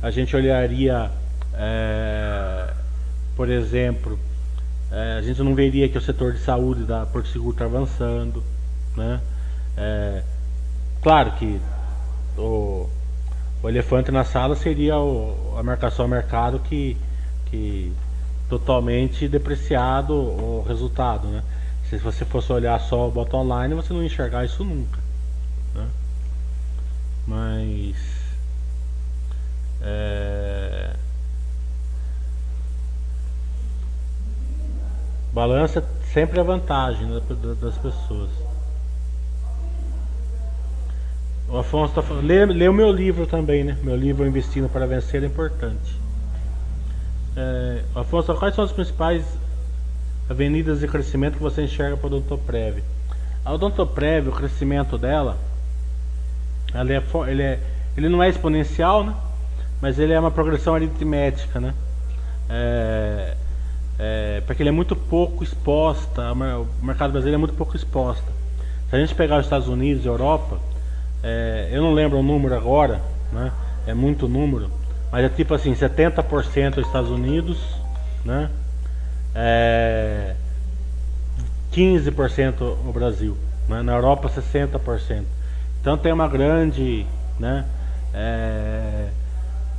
[0.00, 1.10] A gente olharia,
[1.54, 2.72] é,
[3.36, 4.18] por exemplo,
[4.90, 8.42] é, a gente não veria que o setor de saúde da Porto Seguro está avançando,
[8.96, 9.20] né?
[9.76, 10.22] É,
[11.02, 11.60] claro que
[12.36, 12.88] o,
[13.62, 16.96] o, elefante na sala seria o, a marcação ao mercado que,
[17.46, 17.92] que
[18.48, 21.42] totalmente depreciado o resultado, né?
[21.88, 24.98] Se você fosse olhar só o bottom line, você não enxergar isso nunca.
[25.74, 25.88] Né?
[27.26, 27.96] Mas.
[29.80, 30.94] É...
[35.32, 37.22] Balança sempre a vantagem né,
[37.60, 38.30] das pessoas.
[41.48, 42.26] O Afonso está falando.
[42.26, 43.78] Lê, lê, o meu livro também, né?
[43.82, 45.98] Meu livro Investindo para Vencer é importante.
[47.34, 49.24] É, Afonso, quais são os principais
[50.28, 52.82] avenidas de crescimento que você enxerga para o Odontoprev.
[53.44, 55.36] A Odontoprev, o crescimento dela,
[56.72, 57.58] ela é, ele, é,
[57.96, 59.14] ele não é exponencial, né?
[59.80, 61.74] mas ele é uma progressão aritmética, né?
[62.50, 63.34] É,
[63.98, 68.30] é, porque ele é muito pouco exposta, o mercado brasileiro é muito pouco exposta.
[68.88, 70.58] Se a gente pegar os Estados Unidos e Europa,
[71.22, 73.00] é, eu não lembro o número agora,
[73.32, 73.52] né?
[73.86, 74.70] é muito número,
[75.10, 77.58] mas é tipo assim, 70% Estados Unidos,
[78.24, 78.50] né?
[79.40, 80.34] É,
[81.72, 83.36] 15% no Brasil.
[83.68, 83.82] né?
[83.82, 85.22] na Europa 60%.
[85.80, 87.06] Então tem uma grande
[87.38, 87.64] né,
[88.12, 89.08] é,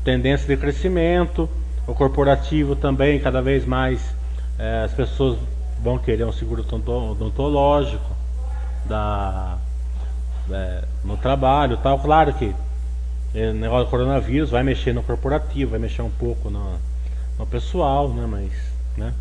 [0.03, 1.49] tendência de crescimento.
[1.85, 4.15] O corporativo também, cada vez mais
[4.57, 5.37] é, as pessoas
[5.81, 6.63] vão querer um seguro
[7.11, 8.15] odontológico
[8.85, 9.57] da,
[10.51, 11.99] é, no trabalho tal.
[11.99, 12.55] Claro que o
[13.37, 16.77] é, negócio do coronavírus vai mexer no corporativo, vai mexer um pouco no,
[17.37, 18.25] no pessoal, né?
[18.25, 18.51] Mas
[18.97, 19.13] né,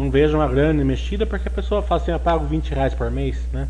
[0.00, 3.10] não vejo uma grande mexida porque a pessoa fala assim, eu pago 20 reais por
[3.10, 3.68] mês, né?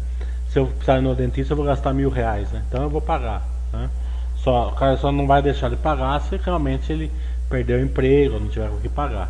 [0.49, 2.63] Se eu precisar ir no dentista eu vou gastar mil reais, né?
[2.69, 3.47] Então eu vou pagar.
[3.73, 3.91] Né?
[4.37, 7.11] Só, o cara só não vai deixar de pagar se realmente ele
[7.49, 9.29] perdeu o emprego, não tiver com o que pagar.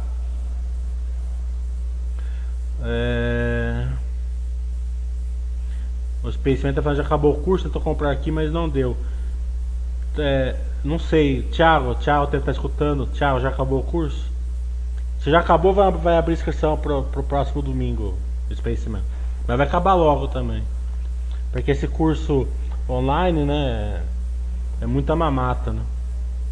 [2.82, 3.86] É...
[6.22, 8.96] O Space Man tá falando já acabou o curso, tentou comprar aqui, mas não deu.
[10.18, 13.06] É, não sei, Thiago, Thiago, você tá escutando?
[13.06, 14.29] Thiago, já acabou o curso?
[15.22, 18.16] Se já acabou, vai, vai abrir inscrição pro, pro próximo domingo,
[18.54, 19.02] Spaceman.
[19.46, 20.62] Mas vai acabar logo também.
[21.52, 22.48] Porque esse curso
[22.88, 24.02] online, né?
[24.80, 25.82] É muita mamata, né?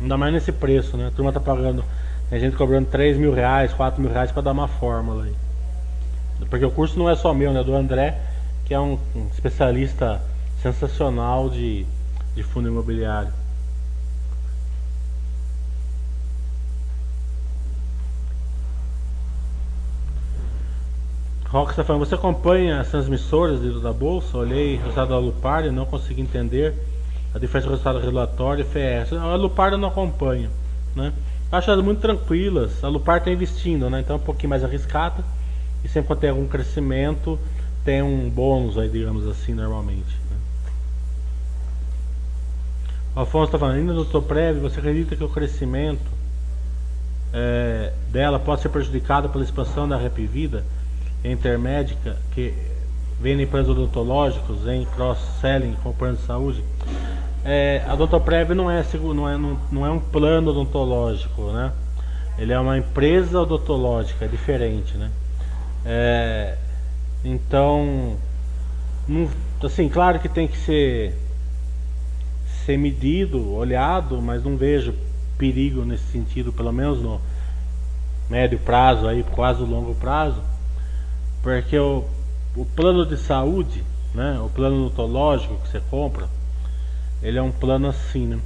[0.00, 1.08] Ainda mais nesse preço, né?
[1.08, 1.82] A turma tá pagando.
[2.28, 5.34] Tem gente cobrando 3 mil reais, 4 mil reais pra dar uma fórmula aí.
[6.50, 7.60] Porque o curso não é só meu, né?
[7.60, 8.18] É do André,
[8.66, 10.20] que é um, um especialista
[10.62, 11.86] sensacional de,
[12.34, 13.32] de fundo imobiliário.
[21.50, 24.36] Rock está falando, você acompanha as transmissoras dentro da bolsa?
[24.36, 26.74] Olhei o resultado da Lupar e não consegui entender
[27.34, 29.14] a diferença do resultado relatório e FES.
[29.14, 30.50] A Lupar eu não acompanho,
[30.94, 31.10] né?
[31.50, 32.84] Acho elas muito tranquilas.
[32.84, 34.00] A Lupar está investindo, né?
[34.00, 35.24] Então é um pouquinho mais arriscada.
[35.82, 37.38] E sempre quando tem algum crescimento,
[37.82, 40.18] tem um bônus aí, digamos assim, normalmente.
[40.30, 40.36] Né?
[43.16, 46.10] O Afonso está falando, ainda no Toprev, você acredita que o crescimento
[47.32, 50.62] é, dela pode ser prejudicado pela expansão da Repvida?
[51.24, 52.54] Intermédica que
[53.20, 56.62] vendem planos odontológicos em cross-selling com planos de saúde,
[57.44, 61.72] é, a Odontoprev não é, não, é, não, não é um plano odontológico, né?
[62.38, 65.10] Ele é uma empresa odontológica, é diferente, né?
[65.84, 66.56] É,
[67.24, 68.16] então,
[69.08, 69.28] não,
[69.64, 71.14] assim, claro que tem que ser,
[72.64, 74.94] ser medido, olhado, mas não vejo
[75.36, 77.20] perigo nesse sentido, pelo menos no
[78.28, 80.40] médio prazo, aí, quase longo prazo.
[81.48, 82.04] Porque o,
[82.54, 83.82] o plano de saúde,
[84.14, 86.28] né, o plano odontológico que você compra,
[87.22, 88.38] ele é um plano assim, né?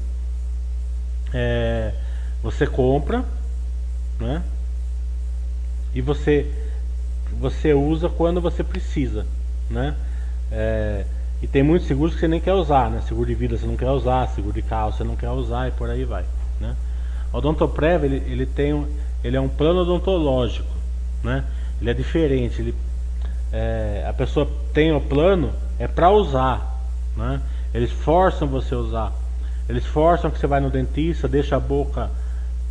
[1.34, 1.94] É,
[2.44, 3.24] você compra,
[4.20, 4.40] né?
[5.92, 6.48] E você
[7.40, 9.26] você usa quando você precisa,
[9.68, 9.96] né?
[10.52, 11.04] É,
[11.42, 13.02] e tem muitos seguros que você nem quer usar, né?
[13.08, 15.72] Seguro de vida você não quer usar, seguro de carro você não quer usar e
[15.72, 16.24] por aí vai,
[16.60, 16.76] né?
[17.32, 18.86] O Odontoprev ele, ele tem um,
[19.24, 20.70] ele é um plano odontológico,
[21.24, 21.44] né?
[21.82, 22.62] ele é diferente.
[22.62, 22.74] Ele,
[23.52, 26.80] é, a pessoa tem o plano é para usar,
[27.16, 27.40] né?
[27.74, 29.12] Eles forçam você a usar.
[29.68, 32.10] Eles forçam que você vai no dentista, deixa a boca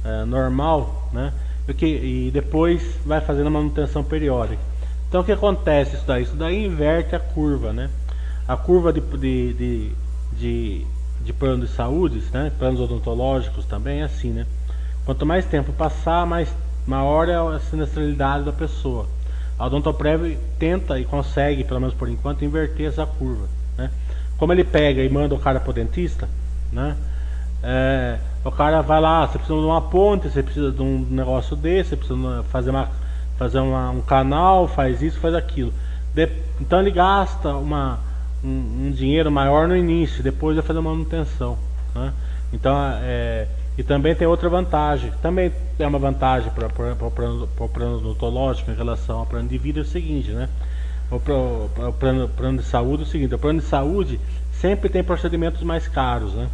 [0.03, 1.31] é, normal, né?
[1.65, 4.61] Porque, e depois vai fazendo manutenção periódica.
[5.07, 6.23] Então o que acontece isso daí?
[6.23, 7.89] Isso daí inverte a curva, né?
[8.47, 9.91] A curva de, de, de,
[10.33, 10.85] de,
[11.23, 12.51] de plano de saúde, né?
[12.57, 14.45] planos odontológicos também é assim, né?
[15.05, 16.53] Quanto mais tempo passar, mais
[16.87, 19.07] maior é a sinistralidade da pessoa.
[19.61, 23.47] A Odontoprev tenta e consegue, pelo menos por enquanto, inverter essa curva.
[23.77, 23.91] Né?
[24.35, 26.27] Como ele pega e manda o cara para o dentista,
[26.73, 26.97] né?
[27.61, 31.55] É, o cara vai lá, você precisa de uma ponte, você precisa de um negócio
[31.55, 32.89] desse, você precisa fazer, uma,
[33.37, 35.71] fazer uma, um canal, faz isso, faz aquilo.
[36.11, 36.27] De,
[36.59, 37.99] então ele gasta uma,
[38.43, 41.55] um, um, dinheiro maior no início, depois vai fazer manutenção.
[41.93, 42.11] Né?
[42.51, 43.47] Então é,
[43.77, 49.19] e também tem outra vantagem, também é uma vantagem para o plano, odontológico em relação
[49.19, 50.49] ao plano de vida, é o seguinte, né?
[51.09, 54.19] O, o plano, plano de saúde é o seguinte, o plano de saúde
[54.53, 56.47] sempre tem procedimentos mais caros, né?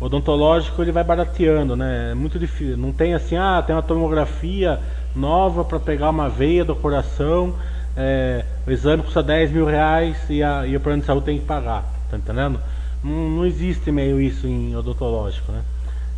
[0.00, 2.10] O odontológico ele vai barateando, né?
[2.12, 4.80] É muito difícil, não tem assim, ah, tem uma tomografia
[5.14, 7.54] nova para pegar uma veia do coração,
[7.96, 11.38] é, o exame custa 10 mil reais e, a, e o plano de saúde tem
[11.38, 12.58] que pagar, tá entendendo?
[13.02, 15.62] Não, não existe meio isso em odontológico, né?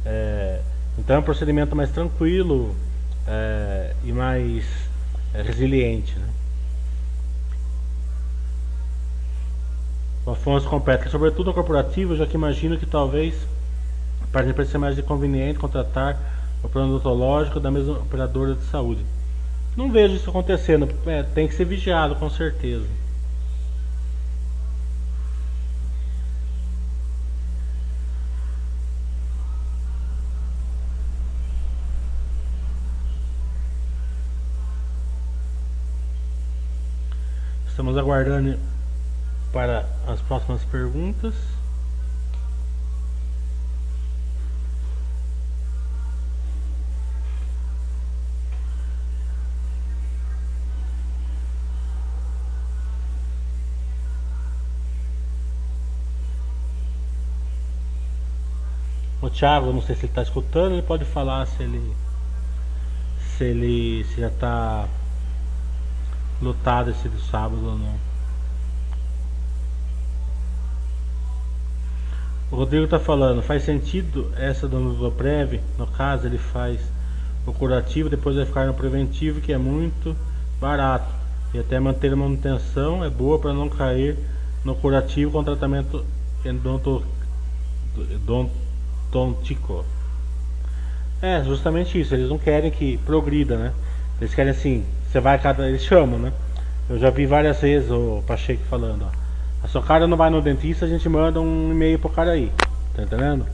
[0.06, 0.60] É,
[0.96, 2.74] então é um procedimento mais tranquilo
[3.26, 4.64] é, e mais
[5.34, 6.16] é, resiliente.
[6.16, 6.28] Né?
[10.24, 13.34] O Afonso completa, sobretudo no corporativo, já que imagino que talvez
[14.30, 16.18] para a empresa ser mais conveniente contratar
[16.62, 19.04] o plano odontológico da mesma operadora de saúde.
[19.76, 22.86] Não vejo isso acontecendo, é, tem que ser vigiado com certeza.
[37.96, 38.58] Estamos aguardando
[39.54, 41.32] para as próximas perguntas.
[59.22, 61.96] O Thiago, não sei se ele está escutando, ele pode falar se ele
[63.38, 64.86] se ele se já está
[66.40, 67.94] lotado esse do sábado ou não.
[72.50, 75.60] O Rodrigo está falando, faz sentido essa do Nudoprev?
[75.76, 76.80] No caso, ele faz
[77.44, 80.14] o curativo, depois vai ficar no preventivo, que é muito
[80.60, 81.12] barato.
[81.52, 84.16] E até manter a manutenção é boa para não cair
[84.64, 86.04] no curativo com tratamento
[86.44, 87.02] endonto,
[87.96, 89.84] endontico.
[91.20, 92.14] É, justamente isso.
[92.14, 93.72] Eles não querem que progrida, né?
[94.20, 95.68] Eles querem assim, você vai cada.
[95.68, 96.32] Eles chamam, né?
[96.88, 99.26] Eu já vi várias vezes o Pacheco falando, ó.
[99.62, 102.52] A sua cara não vai no dentista, a gente manda um e-mail pro cara aí.
[102.94, 103.46] Tá entendendo?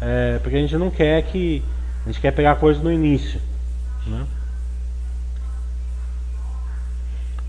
[0.00, 1.62] É, porque a gente não quer que.
[2.04, 3.40] A gente quer pegar coisa no início.
[4.06, 4.26] Né?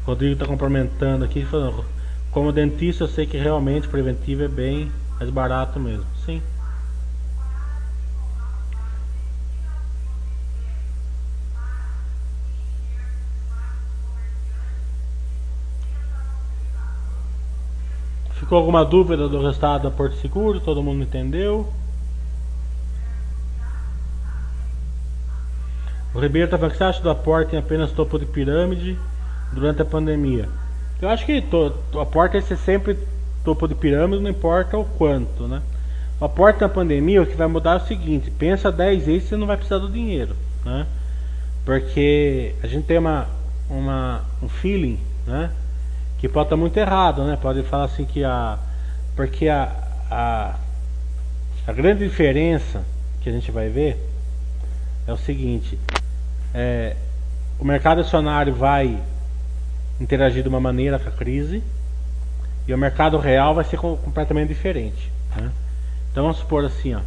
[0.06, 1.86] Rodrigo está complementando aqui falando,
[2.32, 6.06] como dentista eu sei que realmente preventivo é bem mais barato mesmo.
[6.26, 6.42] Sim.
[18.42, 20.60] Ficou alguma dúvida do resultado da Porto Seguro?
[20.60, 21.72] Todo mundo entendeu?
[26.12, 28.98] O Ribeiro está falando que você acha do aporte em apenas topo de pirâmide
[29.54, 30.50] durante a pandemia?
[31.00, 32.98] Eu acho que to, o aporte é ser sempre
[33.46, 35.62] topo de pirâmide, não importa o quanto, né?
[36.20, 39.38] O aporte na pandemia, o que vai mudar é o seguinte: pensa 10 vezes você
[39.38, 40.36] não vai precisar do dinheiro,
[40.66, 40.88] né?
[41.64, 43.28] Porque a gente tem uma,
[43.70, 45.52] uma, um feeling, né?
[46.22, 47.36] Que pode estar muito errado, né?
[47.42, 48.60] Pode falar assim que a
[49.16, 49.72] porque a,
[50.10, 50.56] a
[51.66, 52.84] a grande diferença
[53.22, 53.98] que a gente vai ver
[55.08, 55.80] é o seguinte:
[56.54, 56.96] é,
[57.60, 59.02] o mercado acionário vai
[60.00, 61.64] interagir de uma maneira com a crise
[62.68, 65.12] e o mercado real vai ser completamente diferente.
[65.36, 65.52] Né?
[66.12, 67.02] Então vamos supor assim, ó,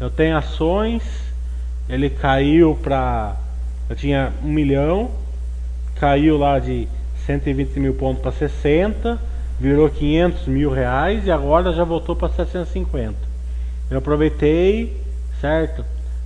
[0.00, 1.02] eu tenho ações,
[1.86, 3.36] ele caiu para,
[3.90, 5.10] eu tinha um milhão,
[5.96, 6.88] caiu lá de
[7.26, 9.18] 120 mil pontos para 60,
[9.60, 13.14] virou 500 mil reais e agora já voltou para 750.
[13.90, 15.00] Eu aproveitei,
[15.40, 15.84] certo?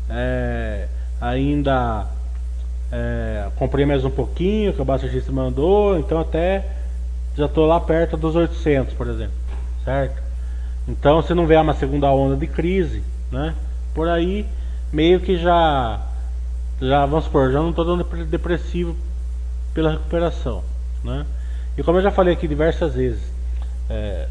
[0.09, 0.87] É,
[1.21, 2.07] ainda
[2.91, 6.65] é, comprei mais um pouquinho que o Baixista mandou, então até
[7.37, 9.35] já estou lá perto dos 800, por exemplo,
[9.85, 10.23] certo?
[10.89, 13.55] Então se não vier uma segunda onda de crise, né?
[13.95, 14.47] Por aí
[14.93, 16.01] meio que já
[16.81, 18.95] já vamos supor, já não estou dando depressivo
[19.75, 20.63] pela recuperação.
[21.07, 21.25] Né?
[21.79, 23.23] E como eu já falei aqui diversas vezes,
[23.89, 24.27] é,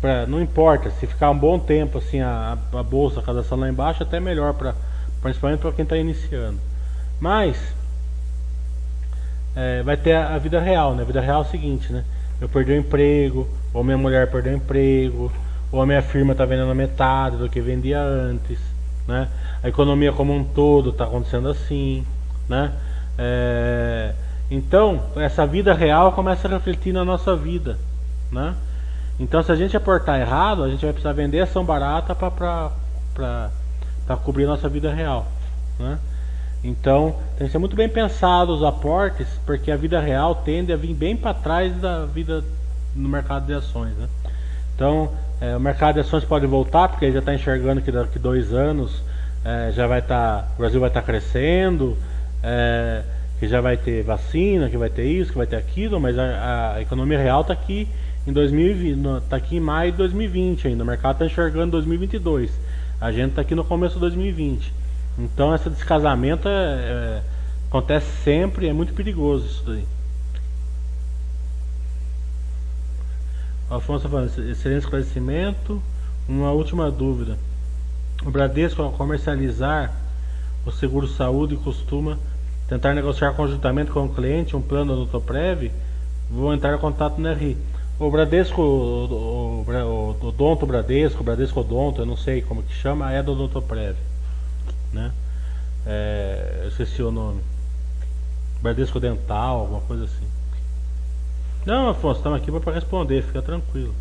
[0.00, 4.02] pra, não importa se ficar um bom tempo assim a, a bolsa, cadação lá embaixo,
[4.02, 4.74] até melhor para
[5.20, 6.58] principalmente para quem está iniciando.
[7.18, 7.56] Mas
[9.54, 11.02] é, vai ter a, a, vida real, né?
[11.02, 12.04] A vida real é o seguinte, né?
[12.40, 15.30] Eu perdi o emprego, ou minha mulher perdeu o emprego,
[15.70, 18.58] ou a minha firma está vendendo metade do que vendia antes,
[19.06, 19.28] né?
[19.62, 22.06] A economia como um todo está acontecendo assim,
[22.48, 22.72] né?
[23.18, 24.14] É,
[24.50, 27.78] então, essa vida real começa a refletir na nossa vida,
[28.32, 28.54] né?
[29.18, 32.70] Então, se a gente aportar errado, a gente vai precisar vender ação barata para
[34.24, 35.26] cobrir a nossa vida real,
[35.78, 35.98] né?
[36.64, 40.76] Então, tem que ser muito bem pensado os aportes, porque a vida real tende a
[40.76, 42.42] vir bem para trás da vida
[42.94, 44.08] no mercado de ações, né?
[44.74, 48.18] Então, é, o mercado de ações pode voltar, porque ele já está enxergando que daqui
[48.18, 49.02] dois anos
[49.44, 51.96] é, já vai estar, tá, o Brasil vai estar tá crescendo,
[52.42, 53.02] é,
[53.40, 56.74] que já vai ter vacina, que vai ter isso, que vai ter aquilo, mas a,
[56.74, 57.88] a economia real está aqui
[58.26, 60.84] em 2020, está aqui em maio de 2020 ainda.
[60.84, 62.52] O mercado está enxergando 2022.
[63.00, 64.74] A gente está aqui no começo de 2020.
[65.18, 67.22] Então esse descasamento é, é,
[67.66, 69.86] acontece sempre, é muito perigoso isso daí.
[73.70, 75.80] O Afonso tá falando, excelente esclarecimento.
[76.28, 77.38] Uma última dúvida.
[78.22, 79.94] O Bradesco ao comercializar
[80.66, 82.18] o seguro saúde costuma
[82.70, 85.72] tentar negociar conjuntamente com o cliente um plano do Toprev,
[86.30, 87.56] vou entrar em contato no RI.
[87.98, 92.72] O Bradesco, o, o, o Odonto Bradesco, o Bradesco Odonto, eu não sei como que
[92.72, 93.96] chama, é do Odontoprev,
[94.92, 95.10] né?
[95.84, 97.42] É, eu esqueci o nome.
[98.62, 100.26] Bradesco Dental, alguma coisa assim.
[101.66, 103.94] Não, Afonso, estamos aqui para responder, fica tranquilo.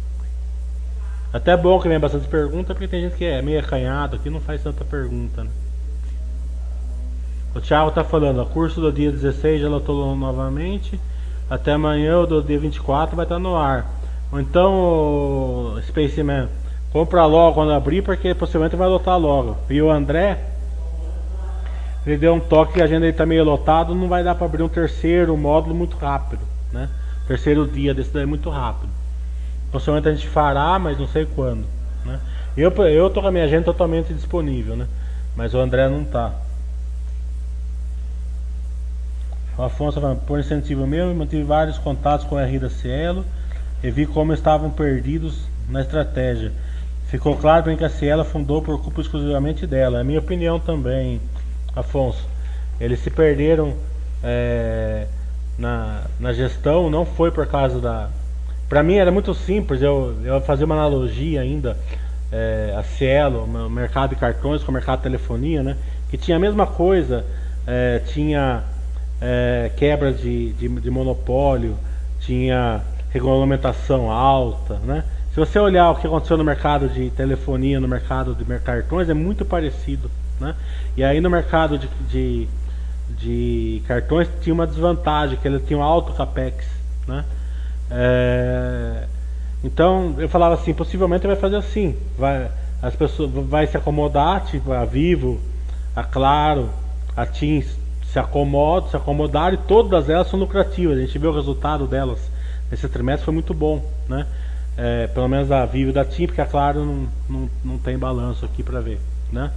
[1.34, 4.40] Até bom que vem bastante pergunta, porque tem gente que é meio acanhado aqui não
[4.40, 5.50] faz tanta pergunta, né?
[7.56, 11.00] O Thiago está falando, o curso do dia 16 já lotou novamente.
[11.50, 13.88] até amanhã do dia 24 vai estar no ar.
[14.32, 16.48] Ou então, Spaceman,
[16.92, 19.58] compra logo quando abrir, porque possivelmente vai lotar logo.
[19.68, 20.38] E o André,
[22.06, 24.62] ele deu um toque que a agenda está meio lotado, não vai dar para abrir
[24.62, 26.42] um terceiro módulo muito rápido,
[26.72, 26.88] né?
[27.28, 28.92] Terceiro dia desse daí muito rápido.
[29.72, 31.66] Possivelmente a gente fará, mas não sei quando,
[32.06, 32.20] né?
[32.56, 34.88] Eu, eu tô com a minha agenda totalmente disponível, né?
[35.36, 36.32] Mas o André não tá.
[39.60, 43.26] O Afonso falando, por incentivo meu, mantive vários contatos com a R da Cielo
[43.84, 45.38] e vi como estavam perdidos
[45.68, 46.54] na estratégia.
[47.08, 49.98] Ficou claro que a Cielo fundou por culpa exclusivamente dela.
[49.98, 51.20] É a minha opinião também,
[51.76, 52.26] Afonso.
[52.80, 53.74] Eles se perderam
[54.24, 55.08] é,
[55.58, 58.10] na, na gestão, não foi por causa da.
[58.70, 61.76] Para mim era muito simples, eu, eu fazer uma analogia ainda.
[62.32, 65.76] É, a Cielo, o mercado de cartões com o mercado de telefonia, né?
[66.10, 67.26] Que tinha a mesma coisa,
[67.68, 68.64] é, tinha
[69.22, 71.78] é, quebra de, de, de monopólio,
[72.20, 75.04] tinha regulamentação alta, né?
[75.34, 79.14] Se você olhar o que aconteceu no mercado de telefonia, no mercado de cartões, é
[79.14, 80.10] muito parecido,
[80.40, 80.56] né?
[80.98, 82.48] E aí no mercado de, de,
[83.10, 86.66] de cartões tinha uma desvantagem, que ele tinha um alto capex,
[87.08, 87.26] né?
[87.92, 89.08] É,
[89.64, 92.50] então eu falava assim, possivelmente vai fazer assim, vai,
[92.82, 95.40] as pessoas vai se acomodar, tipo a Vivo,
[95.96, 96.70] a Claro,
[97.16, 97.78] a Teams
[98.12, 100.98] se acomodam, se acomodaram e todas elas são lucrativas.
[100.98, 102.20] A gente viu o resultado delas
[102.70, 104.26] nesse trimestre foi muito bom, né?
[104.78, 107.98] É, pelo menos a Vivo e da TIM, porque a Claro não, não, não tem
[107.98, 109.00] balanço aqui para ver,
[109.32, 109.52] né?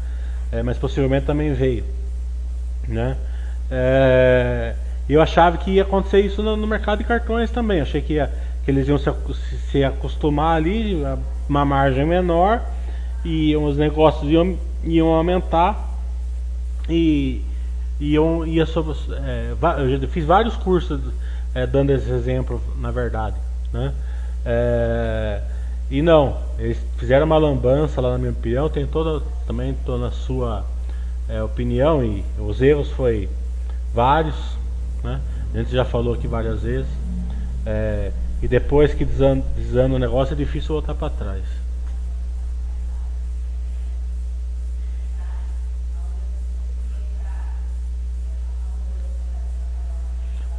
[0.51, 1.85] É, mas possivelmente também veio,
[2.89, 3.17] né?
[3.71, 4.75] É,
[5.09, 7.81] eu achava que ia acontecer isso no, no mercado de cartões também.
[7.81, 8.31] achei que, ia,
[8.65, 9.11] que eles iam se,
[9.71, 11.03] se acostumar ali,
[11.49, 12.61] uma margem menor,
[13.25, 15.91] e os negócios iam, iam aumentar
[16.89, 17.41] e
[18.03, 19.55] iam, ia sobre, é,
[20.03, 21.01] eu fiz vários cursos
[21.55, 23.37] é, dando esse exemplo, na verdade.
[23.73, 23.93] Né?
[24.45, 25.41] É,
[25.91, 30.11] e não, eles fizeram uma lambança lá na minha opinião, tem toda, também estou na
[30.11, 30.65] sua
[31.29, 33.29] é, opinião, e os erros foi
[33.95, 34.35] vários,
[35.05, 35.21] né?
[35.55, 36.91] a gente já falou aqui várias vezes.
[37.65, 38.11] É,
[38.43, 41.62] e depois que desanda, desanda o negócio é difícil voltar para trás.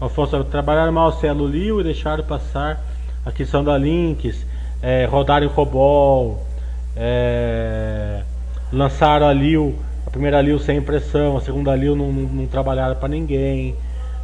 [0.04, 2.84] Alfonso, trabalharam mal o Cielo Liu e deixaram passar
[3.26, 4.46] a questão da Links,
[4.82, 6.46] é, rodaram COBOL,
[6.94, 8.22] é,
[8.70, 12.98] lançaram a Liu, a primeira Liu sem impressão, a segunda Liu não, não, não trabalharam
[12.98, 13.76] para ninguém.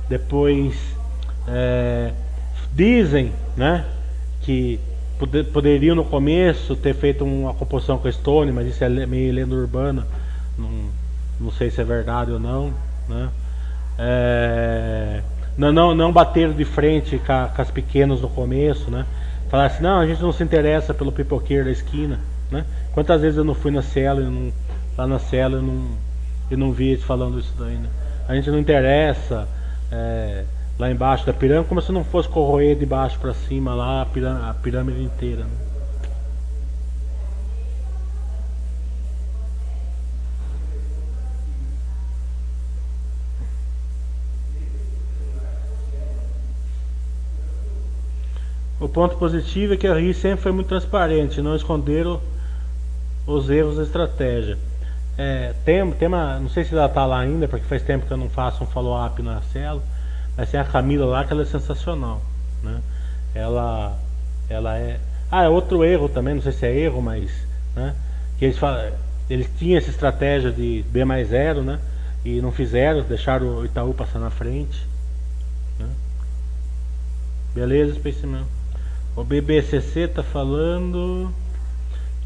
[0.09, 0.75] Depois
[1.47, 2.11] é,
[2.73, 3.85] dizem né,
[4.41, 4.81] que
[5.17, 9.33] poder, poderiam no começo ter feito uma composição com a Stone, mas isso é meio
[9.33, 10.05] lenda urbana,
[10.57, 10.89] não,
[11.39, 12.73] não sei se é verdade ou não.
[13.07, 13.29] Né?
[13.97, 15.21] É,
[15.59, 19.05] não, não, não bater de frente com, com as pequenas no começo, né?
[19.49, 22.17] Falar assim, não, a gente não se interessa pelo pipoqueiro da esquina,
[22.49, 22.65] né?
[22.93, 24.53] Quantas vezes eu não fui na cela, eu não,
[24.97, 25.97] lá na cela eu não,
[26.49, 27.89] eu não vi eles falando isso daí, né?
[28.25, 29.49] A gente não interessa
[29.91, 30.45] é,
[30.77, 34.05] lá embaixo da pirâmide, como se não fosse corroer de baixo para cima lá a
[34.05, 35.68] pirâmide, a pirâmide inteira, né?
[48.79, 52.21] O ponto positivo é que a RI sempre foi muito transparente, não esconderam
[53.27, 54.57] os erros da estratégia.
[55.17, 58.13] É, tem, tem uma, não sei se ela está lá ainda, porque faz tempo que
[58.13, 59.83] eu não faço um follow-up na cela,
[60.37, 62.21] mas tem a Camila lá que ela é sensacional.
[62.63, 62.81] Né?
[63.35, 63.97] Ela,
[64.49, 64.97] ela é.
[65.29, 67.29] Ah, é outro erro também, não sei se é erro, mas.
[67.75, 67.93] Né?
[68.37, 68.93] Que eles, falam,
[69.29, 71.79] eles tinham essa estratégia de B mais zero, né?
[72.23, 74.87] E não fizeram, deixaram o Itaú passar na frente.
[75.77, 75.87] Né?
[77.53, 78.45] Beleza, Spaceman?
[79.19, 81.29] O BBCC está falando.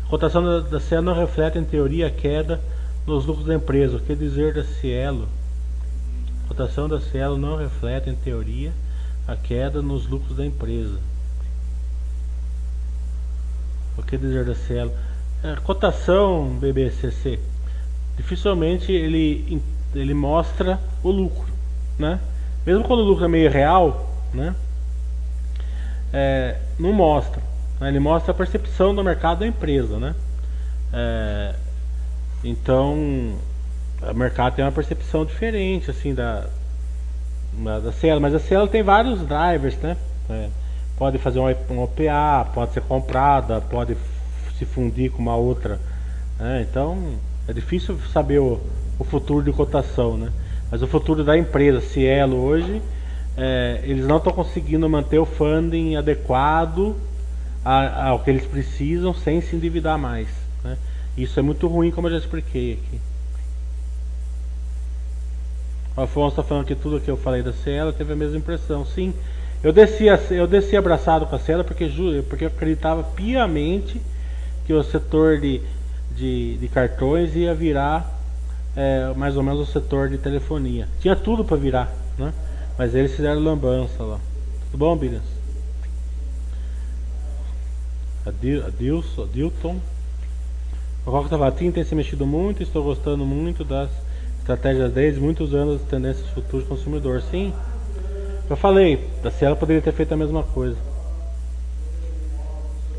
[0.06, 2.62] A cotação da, Cielo não reflete, em teoria, a queda
[3.08, 3.98] nos lucros da empresa.
[3.98, 5.28] O que dizer da Cielo?
[6.46, 8.72] A cotação da Cielo não reflete, em teoria,
[9.28, 11.00] a queda nos lucros da empresa.
[13.98, 14.91] O que dizer da Cielo?
[15.44, 17.39] A cotação BBCC
[18.16, 19.60] dificilmente ele,
[19.96, 21.52] ele mostra o lucro,
[21.98, 22.20] né?
[22.64, 24.56] Mesmo quando o lucro é meio real, né?
[26.14, 27.41] É, não mostra.
[27.80, 27.89] Né?
[27.89, 30.16] Ele mostra a percepção do mercado da empresa, né?
[30.93, 31.55] É,
[32.43, 32.95] então,
[34.01, 36.45] o mercado tem uma percepção diferente, assim, da,
[37.53, 38.22] da, da Cielo.
[38.22, 39.97] Mas a Cielo tem vários drivers, né?
[40.30, 40.49] É,
[40.97, 43.97] pode fazer um, um OPA, pode ser comprada, pode
[44.57, 45.80] se fundir com uma outra.
[46.39, 46.66] Né?
[46.70, 47.16] Então,
[47.47, 48.61] é difícil saber o,
[48.99, 50.32] o futuro de cotação, né?
[50.70, 52.82] Mas o futuro da empresa, Cielo, hoje,
[53.38, 56.96] é, eles não estão conseguindo manter o funding adequado
[57.64, 60.28] ao que eles precisam sem se endividar mais.
[60.64, 60.78] Né?
[61.18, 63.00] Isso é muito ruim, como eu já expliquei aqui.
[65.96, 68.86] O Afonso está falando que tudo que eu falei da Cielo teve a mesma impressão.
[68.86, 69.14] Sim,
[69.64, 71.88] eu desci, eu desci abraçado com a Cielo porque,
[72.28, 74.02] porque eu acreditava piamente
[74.66, 75.62] que o setor de,
[76.16, 78.20] de, de cartões ia virar
[78.76, 80.88] é, mais ou menos o setor de telefonia.
[81.00, 82.34] Tinha tudo para virar, né?
[82.78, 84.19] Mas eles fizeram lambança lá.
[84.71, 85.24] Tudo bom, Billions?
[88.26, 89.80] Adilson, Adilton.
[91.05, 93.89] O Rock Tavatin tem se mexido muito, estou gostando muito das
[94.39, 97.21] estratégias deles, muito usando as tendências futuras do consumidor.
[97.21, 97.53] Sim,
[98.49, 100.78] eu falei, a Cielo poderia ter feito a mesma coisa.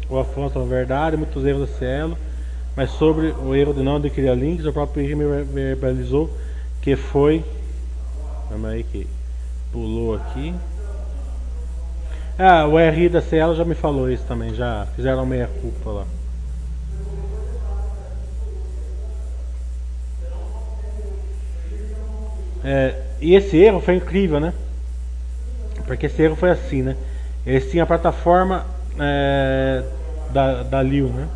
[0.09, 2.19] O Afonso, na verdade, muitos erros da Cielo,
[2.77, 6.31] mas sobre o erro de não adquirir links, o próprio Henrique me verbalizou
[6.83, 7.43] que foi.
[8.51, 9.07] Calma aí que
[9.75, 10.55] pulou aqui.
[12.39, 16.07] Ah, o RI da Cielo já me falou isso também, já fizeram meia culpa lá.
[22.65, 24.55] É, e esse erro foi incrível, né?
[25.87, 26.97] Porque esse erro foi assim, né?
[27.45, 28.65] Eles tinham a plataforma
[28.99, 29.83] é,
[30.33, 31.29] da, da Liu, né?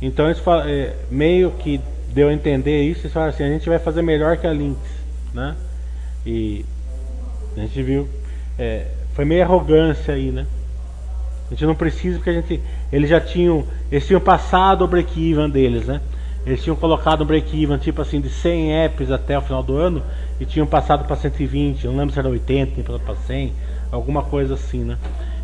[0.00, 1.80] Então eles falam, é, meio que
[2.12, 4.78] deu a entender isso, eles falaram assim, a gente vai fazer melhor que a Lynx,
[5.32, 5.56] né?
[6.26, 6.66] E
[7.56, 8.08] a gente viu,
[8.58, 10.46] é, foi meio arrogância aí, né?
[11.46, 15.50] A gente não precisa porque a gente, eles já tinham, eles tinham passado o break-even
[15.50, 16.00] deles, né?
[16.46, 20.02] Eles tinham colocado um break-even tipo assim de 100 apps até o final do ano
[20.40, 23.52] e tinham passado para 120, não lembro se era 80, nem para 100,
[23.92, 24.96] alguma coisa assim, né?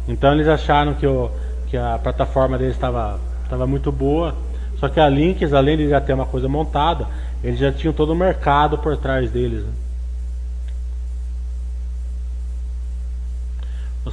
[0.08, 1.30] Então eles acharam que, o,
[1.68, 4.34] que a plataforma deles estava estava muito boa,
[4.78, 7.06] só que a Links, além de já ter uma coisa montada,
[7.42, 9.62] eles já tinham todo o mercado por trás deles.
[9.64, 9.72] Né?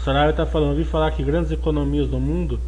[0.06, 2.60] O Saraiva está falando, ouvi falar que grandes economias do mundo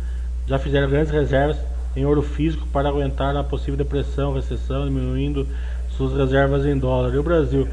[0.47, 1.55] já fizeram grandes reservas
[1.95, 5.47] em ouro físico para aguentar a possível depressão, recessão, diminuindo
[5.91, 7.13] suas reservas em dólar.
[7.13, 7.67] E o Brasil?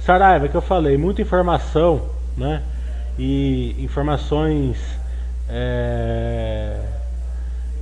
[0.00, 2.02] Saraiva, que eu falei, muita informação,
[2.36, 2.64] né?
[3.16, 4.76] E informações
[5.48, 6.80] é,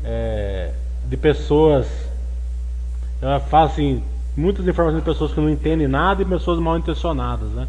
[0.04, 0.74] é,
[1.08, 1.86] de pessoas,
[3.22, 4.04] ela faz assim,
[4.36, 7.66] muitas informações de pessoas que não entendem nada e pessoas mal intencionadas, né?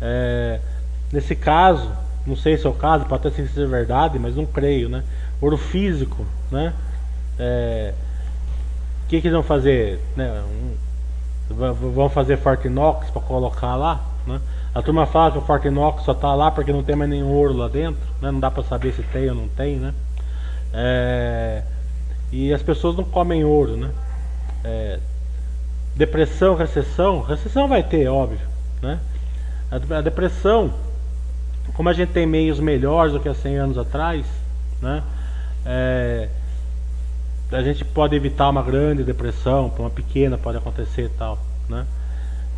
[0.00, 0.60] É,
[1.12, 1.86] nesse caso,
[2.26, 5.02] não sei se é o caso, pode até ser verdade, mas não creio, né?
[5.40, 6.72] Ouro físico, né?
[7.38, 7.94] É,
[9.04, 9.98] o que, que eles vão fazer?
[10.16, 10.42] Né?
[10.42, 10.74] Um,
[11.94, 14.00] vão fazer Fortinox para colocar lá?
[14.26, 14.40] Né?
[14.74, 17.54] A turma fala que o Fortinox só está lá porque não tem mais nenhum ouro
[17.54, 18.30] lá dentro, né?
[18.30, 19.94] não dá para saber se tem ou não tem, né?
[20.72, 21.62] É,
[22.30, 23.90] e as pessoas não comem ouro, né?
[24.62, 25.00] É,
[25.96, 28.38] depressão, recessão, recessão vai ter, óbvio,
[28.80, 29.00] né?
[29.70, 30.72] A depressão,
[31.80, 34.26] como a gente tem meios melhores do que há 100 anos atrás,
[34.82, 35.02] né?
[35.64, 36.28] É,
[37.50, 41.38] a gente pode evitar uma grande depressão, uma pequena pode acontecer e tal,
[41.70, 41.86] né?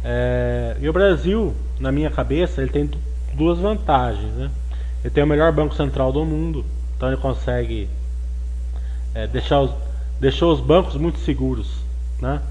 [0.03, 2.91] É, e o Brasil, na minha cabeça, ele tem
[3.33, 4.51] duas vantagens, né?
[5.05, 6.67] Ele tem o melhor banco central do mundo,
[6.97, 7.89] então ele consegue
[9.15, 9.71] é, deixar os,
[10.19, 11.71] deixou os bancos muito seguros,
[12.21, 12.43] né?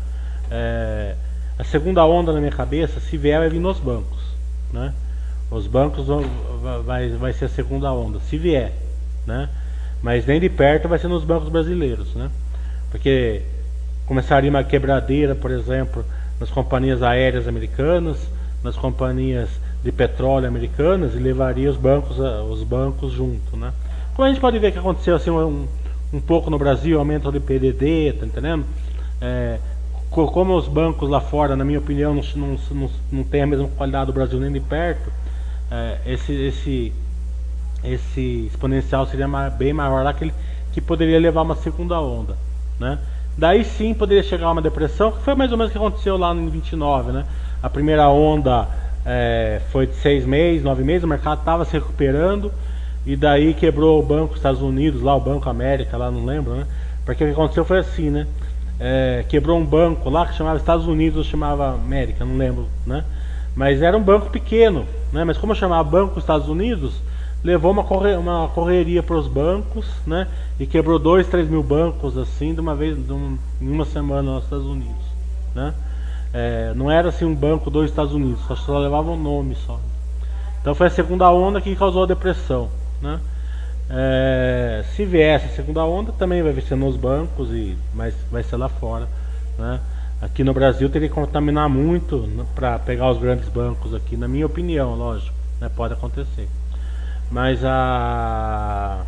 [0.50, 1.16] É,
[1.60, 4.22] a segunda onda na minha cabeça, se vier, vai vir nos bancos,
[4.72, 4.94] né?
[5.52, 6.24] Os bancos vão,
[6.86, 8.72] vai, vai ser a segunda onda, se vier,
[9.28, 9.50] né?
[10.02, 12.32] Mas nem de perto vai ser nos bancos brasileiros, né?
[12.90, 13.42] Porque
[14.06, 16.06] começaria uma quebradeira, por exemplo,
[16.40, 18.18] nas companhias aéreas americanas,
[18.64, 19.50] nas companhias
[19.84, 23.74] de petróleo americanas e levaria os bancos, os bancos junto, né?
[24.16, 25.68] Como a gente pode ver que aconteceu assim um,
[26.14, 28.66] um pouco no Brasil, aumento do PDD, tá entendendo?
[29.20, 29.58] É,
[30.10, 33.68] como os bancos lá fora, na minha opinião, não, não, não, não tem a mesma
[33.68, 35.12] qualidade do Brasil nem de perto,
[35.72, 36.94] é, esse, esse
[37.84, 40.34] esse exponencial seria bem maior lá que, ele,
[40.72, 42.36] que poderia levar uma segunda onda,
[42.80, 43.00] né?
[43.38, 46.18] Daí sim poderia chegar a uma depressão, que foi mais ou menos o que aconteceu
[46.18, 47.26] lá em 29, né?
[47.64, 48.68] A primeira onda
[49.06, 52.52] é, foi de seis meses, nove meses, o mercado estava se recuperando
[53.06, 56.54] e daí quebrou o banco dos Estados Unidos, lá o Banco América, lá não lembro,
[56.54, 56.68] né?
[57.04, 58.28] Porque o que aconteceu foi assim, né?
[58.80, 63.04] É, quebrou um banco lá que chamava Estados Unidos, chamava América, não lembro, né?
[63.62, 65.24] Mas era um banco pequeno, né?
[65.24, 66.96] Mas como chamava Banco Estados Unidos,
[67.44, 70.28] levou uma, corre uma correria para os bancos, né?
[70.60, 74.32] E quebrou dois, três mil bancos assim de uma vez, de um, em uma semana
[74.32, 75.04] nos Estados Unidos,
[75.54, 75.76] né?
[76.34, 79.54] É, não era assim um banco dos Estados Unidos, só, só levava o um nome
[79.54, 79.80] só.
[80.60, 82.68] Então foi a segunda onda que causou a depressão,
[83.00, 83.20] né?
[83.92, 88.58] É, se viesse a segunda onda, também vai ser nos bancos e mas vai ser
[88.58, 89.08] lá fora,
[89.60, 89.80] né?
[90.22, 94.28] Aqui no Brasil teria que contaminar muito né, para pegar os grandes bancos aqui, na
[94.28, 95.70] minha opinião, lógico, né?
[95.76, 96.48] Pode acontecer.
[97.32, 99.04] Mas a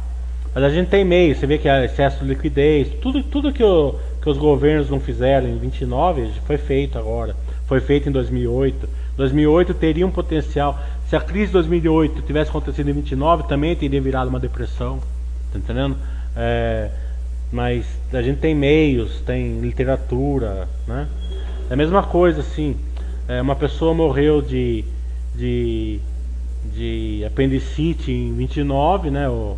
[0.55, 3.64] mas a gente tem meio, você vê que há excesso de liquidez, tudo, tudo que,
[3.64, 7.36] o, que os governos não fizeram em 29 foi feito agora.
[7.66, 8.88] Foi feito em 2008.
[9.18, 10.80] 2008 teria um potencial.
[11.09, 14.99] Se a crise de 2008 tivesse acontecido em 29, também teria virado uma depressão.
[15.51, 15.97] Tá entendendo?
[16.36, 16.91] É,
[17.54, 21.08] mas a gente tem meios, tem literatura, né?
[21.70, 22.76] É a mesma coisa assim.
[23.28, 24.84] É, uma pessoa morreu de,
[25.36, 25.99] de,
[26.74, 29.30] de apendicite em 29, né?
[29.30, 29.58] O,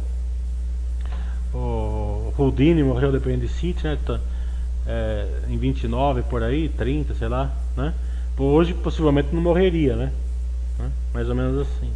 [1.53, 3.97] o Houdini morreu de apendicite, né?
[4.05, 4.19] Tá,
[4.85, 7.93] é, em 29 por aí, 30, sei lá, né?
[8.37, 10.11] Hoje possivelmente não morreria, né?
[11.13, 11.89] Mais ou menos assim.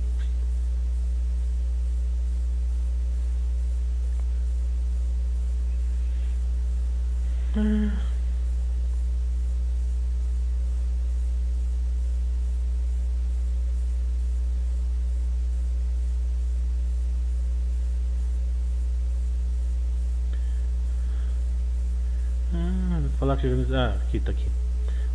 [23.74, 24.46] Ah, aqui tá aqui.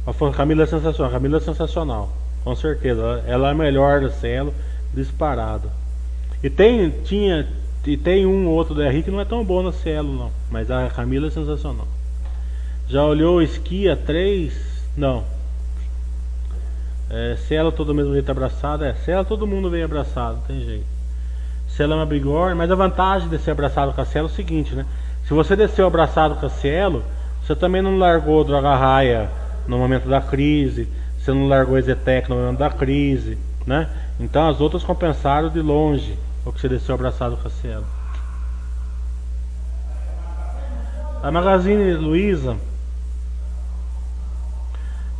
[0.07, 1.12] A Camila é sensacional.
[1.12, 2.12] Camila é sensacional.
[2.43, 3.22] Com certeza.
[3.27, 4.53] Ela é a melhor do Cielo,
[4.93, 5.70] disparado.
[6.43, 7.49] E tem, tinha,
[7.87, 10.31] e tem um outro da Henrique que não é tão bom no Cielo, não.
[10.51, 11.89] Mas a Camila é sensacional.
[12.87, 14.53] Já olhou Esquia 3?
[14.97, 15.25] Não.
[17.09, 18.85] É, Cielo todo mesmo jeito abraçado.
[18.85, 20.87] É, Cielo todo mundo vem abraçado, tem jeito.
[21.68, 24.35] Cielo é uma bigorna, mas a vantagem de ser abraçado com a Cielo é o
[24.35, 24.85] seguinte, né?
[25.27, 27.03] Se você desceu abraçado com a Cielo,
[27.45, 29.28] você também não largou o Droga Raia
[29.68, 30.88] no momento da crise,
[31.18, 33.36] você não largou o Ezetec no momento da crise,
[33.66, 33.88] né?
[34.18, 37.84] Então as outras compensaram de longe o que você desceu abraçado com a Cielo.
[41.22, 42.57] A Magazine Luiza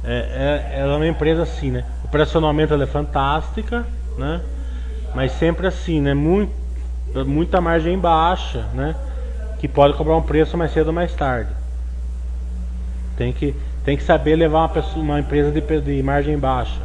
[0.03, 1.85] é, é, ela é uma empresa assim, né?
[2.05, 3.87] Operacionalmente ela é fantástica,
[4.19, 4.41] né?
[5.15, 6.13] Mas sempre assim, né?
[6.13, 6.53] Muito,
[7.27, 8.95] muita margem baixa, né?
[9.59, 11.64] Que pode cobrar um preço mais cedo ou mais tarde.
[13.17, 13.55] Tem que,
[13.85, 16.81] tem que saber levar uma, pessoa, uma empresa de, de margem baixa.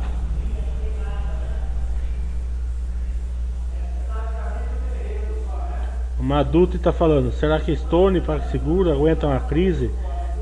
[6.19, 9.89] Uma adulta está falando, será que Stone e Seguro aguentam a crise?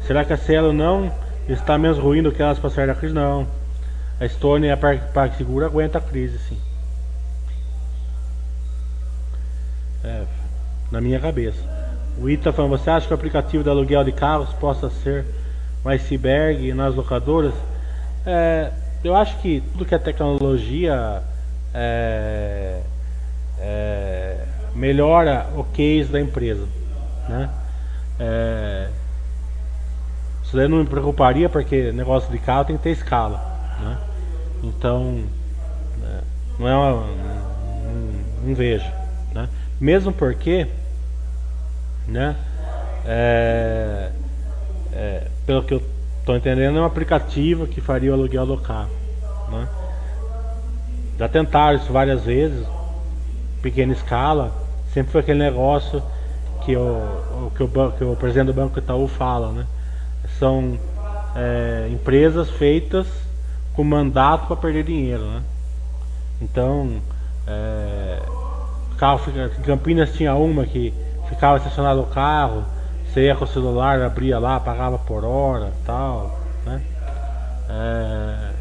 [0.05, 1.11] Será que a Cielo não
[1.47, 3.13] está menos ruim do que elas passaram a crise?
[3.13, 3.47] Não.
[4.19, 6.57] A Stone e a Parque Seguro aguentam a crise, sim.
[10.03, 10.23] É,
[10.91, 11.59] na minha cabeça.
[12.19, 15.25] O Ita falando, você acha que o aplicativo de aluguel de carros possa ser
[15.85, 17.53] um iceberg nas locadoras.
[18.25, 18.71] É,
[19.03, 21.21] eu acho que tudo que é tecnologia
[21.73, 22.81] é,
[23.59, 26.67] é, melhora o case da empresa.
[27.29, 27.49] Né?
[28.19, 28.87] É,
[30.43, 33.37] isso daí não me preocuparia porque negócio de carro tem que ter escala.
[33.79, 33.97] Né?
[34.63, 35.23] Então,
[36.03, 36.21] é,
[36.59, 38.89] não é uma, não, não vejo.
[39.33, 39.47] Né?
[39.79, 40.67] Mesmo porque,
[42.07, 42.35] né?
[43.05, 44.11] É,
[44.97, 45.81] é, pelo que eu
[46.19, 48.89] estou entendendo, é um aplicativo que faria o aluguel do carro.
[49.51, 49.67] Né?
[51.19, 52.65] Já tentaram isso várias vezes,
[53.61, 54.51] pequena escala,
[54.93, 56.01] sempre foi aquele negócio
[56.65, 59.65] que o, que o, que o presidente do Banco Itaú fala, né?
[60.39, 60.77] São
[61.35, 63.07] é, empresas feitas
[63.73, 65.43] com mandato para perder dinheiro, né?
[66.41, 66.99] Então,
[67.47, 68.21] é,
[68.97, 70.93] carro fica, Campinas tinha uma que
[71.29, 72.65] ficava estacionado o carro,
[73.17, 76.79] você ia com o celular, abria lá, pagava por hora tal, né?
[77.67, 78.51] É,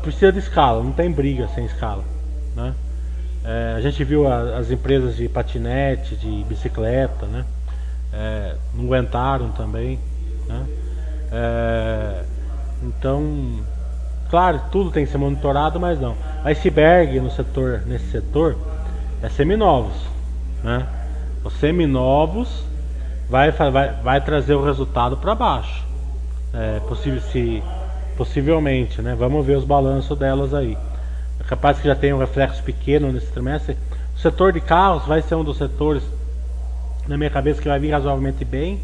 [0.00, 2.02] precisa de escala, não tem briga sem escala,
[2.56, 2.74] né?
[3.44, 7.44] É, a gente viu a, as empresas de patinete, de bicicleta, né?
[8.10, 10.00] É, não aguentaram também,
[10.46, 10.66] né?
[11.30, 12.24] É,
[12.82, 13.60] então,
[14.30, 16.16] claro, tudo tem que ser monitorado, mas não.
[16.42, 18.56] Iceberg no setor, nesse setor,
[19.22, 20.06] é seminovos,
[20.64, 20.86] né?
[21.44, 22.66] Os seminovos
[23.28, 25.86] vai, vai, vai trazer o resultado para baixo.
[26.52, 27.62] É, possível, se,
[28.16, 29.14] possivelmente, né?
[29.14, 30.76] Vamos ver os balanços delas aí.
[31.38, 33.76] É capaz que já tenha um reflexo pequeno nesse trimestre.
[34.16, 36.02] O setor de carros vai ser um dos setores,
[37.06, 38.80] na minha cabeça, que vai vir razoavelmente bem,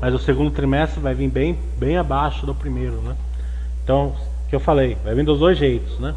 [0.00, 3.16] mas o segundo trimestre vai vir bem, bem abaixo do primeiro, né?
[3.82, 4.14] Então,
[4.48, 6.14] que eu falei, vai vir dos dois jeitos, né?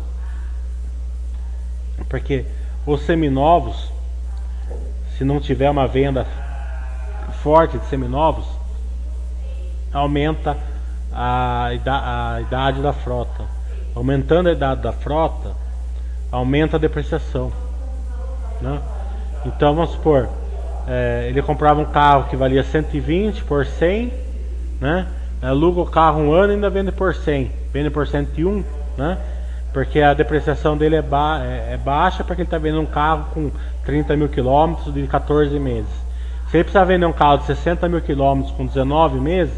[2.08, 2.46] Porque
[2.86, 3.92] os seminovos,
[5.18, 6.28] se não tiver uma venda
[7.30, 8.46] forte de seminovos,
[9.94, 10.58] aumenta
[11.12, 13.44] a, a idade da frota.
[13.96, 15.52] Aumentando a idade da frota,
[16.32, 17.52] aumenta a depreciação.
[18.62, 18.80] Né?
[19.46, 20.30] Então vamos supor,
[20.88, 24.14] é, ele comprava um carro que valia 120 por 100,
[24.82, 25.08] né?
[25.42, 28.64] aluga o carro um ano e ainda vende por 100, vende por 101,
[28.98, 29.18] né?
[29.72, 33.26] Porque a depreciação dele é, ba é, é baixa porque ele está vendendo um carro
[33.34, 33.52] com
[33.86, 36.09] 30 mil quilômetros de 14 meses.
[36.50, 39.54] Se ele precisar vender um carro de 60 mil quilômetros com 19 meses,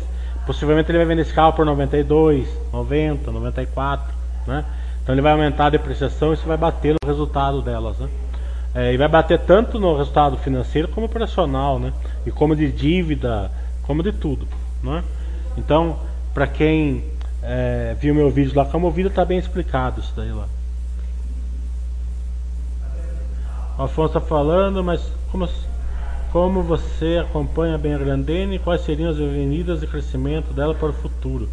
[0.46, 4.14] possivelmente ele vai vender esse carro por 92, 90, 94,
[4.46, 4.66] né?
[5.02, 8.10] Então ele vai aumentar a depreciação e isso vai bater no resultado delas, né?
[8.76, 11.94] É, e vai bater tanto no resultado financeiro como operacional, né?
[12.26, 13.50] E como de dívida,
[13.84, 14.46] como de tudo,
[14.84, 15.02] né?
[15.58, 15.98] Então,
[16.34, 17.06] para quem
[17.42, 20.48] é, viu meu vídeo lá com a Movida, tá bem explicado isso daí lá.
[23.78, 25.48] O Afonso está falando, mas como,
[26.32, 30.94] como você acompanha bem a Grandene, quais seriam as avenidas de crescimento dela para o
[30.94, 31.50] futuro?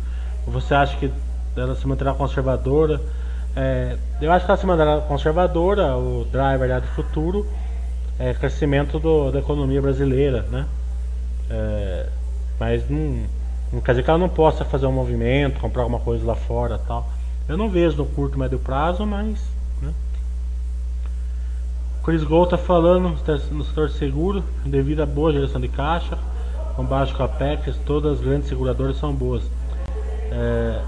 [0.46, 1.10] Você acha que
[1.56, 3.00] ela se manterá conservadora?
[3.56, 7.46] É, eu acho que ela se manterá conservadora, o driver do futuro
[8.18, 10.66] é crescimento do, da economia brasileira, né?
[11.50, 12.06] É,
[12.58, 13.26] mas não
[13.72, 16.78] não quer dizer que ela não possa fazer um movimento, comprar alguma coisa lá fora
[16.78, 17.06] tal.
[17.46, 19.38] Eu não vejo no curto médio prazo, mas.
[22.04, 23.18] Chris Gold está falando
[23.50, 26.18] no setor seguro, devido à boa geração de caixa,
[26.74, 29.42] com baixo capex, todas as grandes seguradoras são boas.
[30.30, 30.80] É...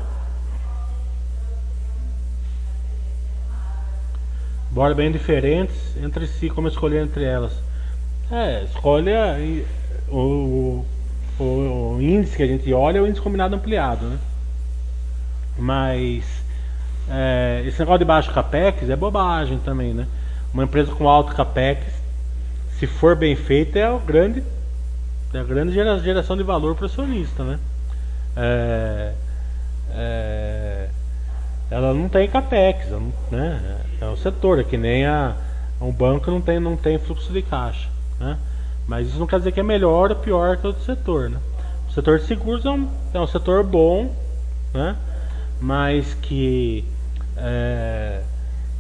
[4.70, 7.52] Embora bem diferentes entre si, como escolher entre elas?
[8.30, 9.36] É, escolha
[10.08, 10.84] o,
[11.38, 14.18] o, o, índice que a gente olha é o índice combinado ampliado, né?
[15.58, 16.24] Mas
[17.10, 20.06] é, esse negócio de baixo capex é bobagem também, né?
[20.52, 21.84] Uma empresa com alto capex,
[22.78, 24.42] se for bem feita, é o grande,
[25.32, 27.58] é a grande geração de valor para o acionista, né?
[28.36, 29.12] É,
[29.92, 30.88] é,
[31.70, 32.86] ela não tem capex,
[33.30, 33.80] né?
[34.00, 35.36] É o setor, é que nem a,
[35.80, 37.88] um banco não tem, não tem fluxo de caixa,
[38.18, 38.36] né?
[38.88, 41.38] Mas isso não quer dizer que é melhor ou pior que outro setor, né?
[41.88, 44.12] O setor de seguros é um, é um setor bom,
[44.74, 44.96] né?
[45.60, 46.84] Mas que
[47.36, 48.22] é,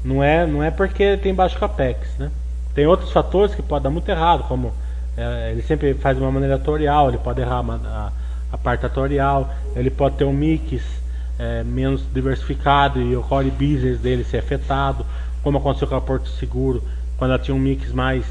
[0.04, 2.30] não, é, não é porque tem baixo capex, né?
[2.74, 4.72] Tem outros fatores que podem dar muito errado, como
[5.16, 8.12] é, ele sempre faz de uma maneira atorial, ele pode errar a,
[8.52, 10.82] a parte atorial, ele pode ter um mix
[11.38, 15.04] é, menos diversificado e o core business dele ser afetado,
[15.42, 16.82] como aconteceu com a Porto Seguro,
[17.18, 18.24] quando ela tinha um mix mais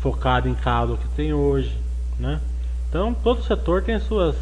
[0.00, 1.76] focado em calo que tem hoje,
[2.18, 2.40] né?
[2.88, 4.36] Então todo setor tem as suas,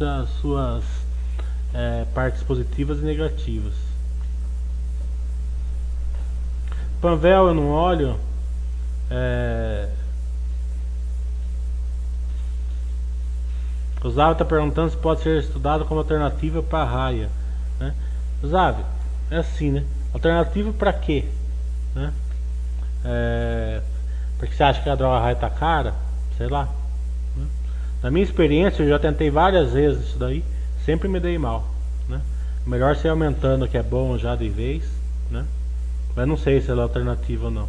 [0.00, 0.84] as suas
[1.72, 3.85] é, partes positivas e negativas.
[7.00, 8.18] Panvel eu não olho.
[9.10, 9.88] É...
[14.02, 17.28] O Zav está perguntando se pode ser estudado como alternativa para a raia.
[17.80, 17.92] Né?
[18.46, 18.78] Zav,
[19.30, 19.84] é assim, né?
[20.14, 21.24] Alternativa para quê?
[21.92, 22.12] Né?
[23.04, 23.80] É...
[24.38, 25.92] Porque você acha que a droga raia tá cara?
[26.36, 26.68] Sei lá.
[27.36, 27.46] Né?
[28.00, 30.44] Na minha experiência, eu já tentei várias vezes isso daí.
[30.84, 31.66] Sempre me dei mal.
[32.08, 32.20] Né?
[32.64, 34.84] Melhor ser aumentando que é bom já de vez.
[35.30, 35.44] Né?
[36.16, 37.68] Mas não sei se ela é alternativa ou não.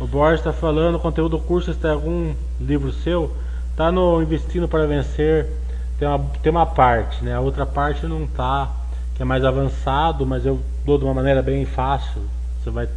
[0.00, 3.36] O Borges está falando, o conteúdo do curso está em algum livro seu?
[3.70, 5.48] Está no Investindo para Vencer,
[5.96, 7.34] tem uma, tem uma parte, né?
[7.34, 8.68] A outra parte não está
[9.14, 12.22] que é mais avançado, mas eu dou de uma maneira bem fácil.
[12.58, 12.88] Você vai,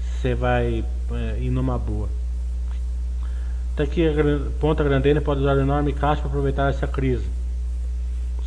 [0.00, 0.82] você vai
[1.12, 2.08] é, ir numa boa.
[3.74, 4.12] Até que a
[4.58, 7.39] Ponta Grandena pode usar enorme caixa para aproveitar essa crise.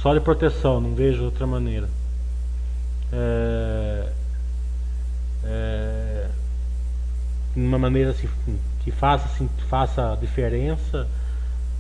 [0.04, 1.88] Só de proteção, não vejo outra maneira.
[3.14, 4.10] É,
[5.46, 6.28] é,
[7.56, 8.28] uma maneira assim,
[8.84, 11.08] que faça, assim, faça diferença,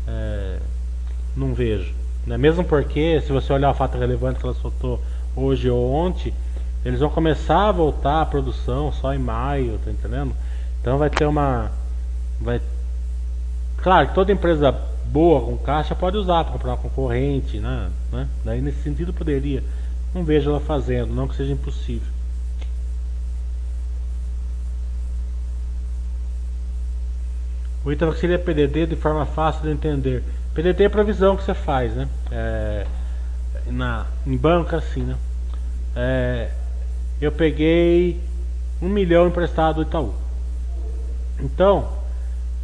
[0.07, 0.57] é,
[1.35, 1.93] não vejo.
[2.25, 2.37] Né?
[2.37, 5.01] Mesmo porque, se você olhar o fato relevante que ela soltou
[5.35, 6.33] hoje ou ontem,
[6.85, 10.33] eles vão começar a voltar a produção só em maio, tá entendendo?
[10.79, 11.69] Então vai ter uma.
[12.39, 12.61] Vai...
[13.79, 17.91] Claro que toda empresa boa com caixa pode usar para comprar uma concorrente, né?
[18.11, 18.27] né?
[18.43, 19.63] Daí nesse sentido poderia.
[20.11, 22.11] Não vejo ela fazendo, não que seja impossível.
[27.85, 30.23] O item seria PDD de forma fácil de entender.
[30.55, 32.07] PDD é a provisão que você faz, né?
[32.31, 32.87] É,
[33.67, 35.15] na, em banca assim, né?
[35.95, 36.49] É,
[37.21, 38.19] eu peguei
[38.81, 40.13] um milhão emprestado do Itaú.
[41.39, 42.02] Então,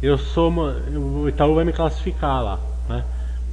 [0.02, 3.04] eu sou o Itaú vai me classificar lá, né?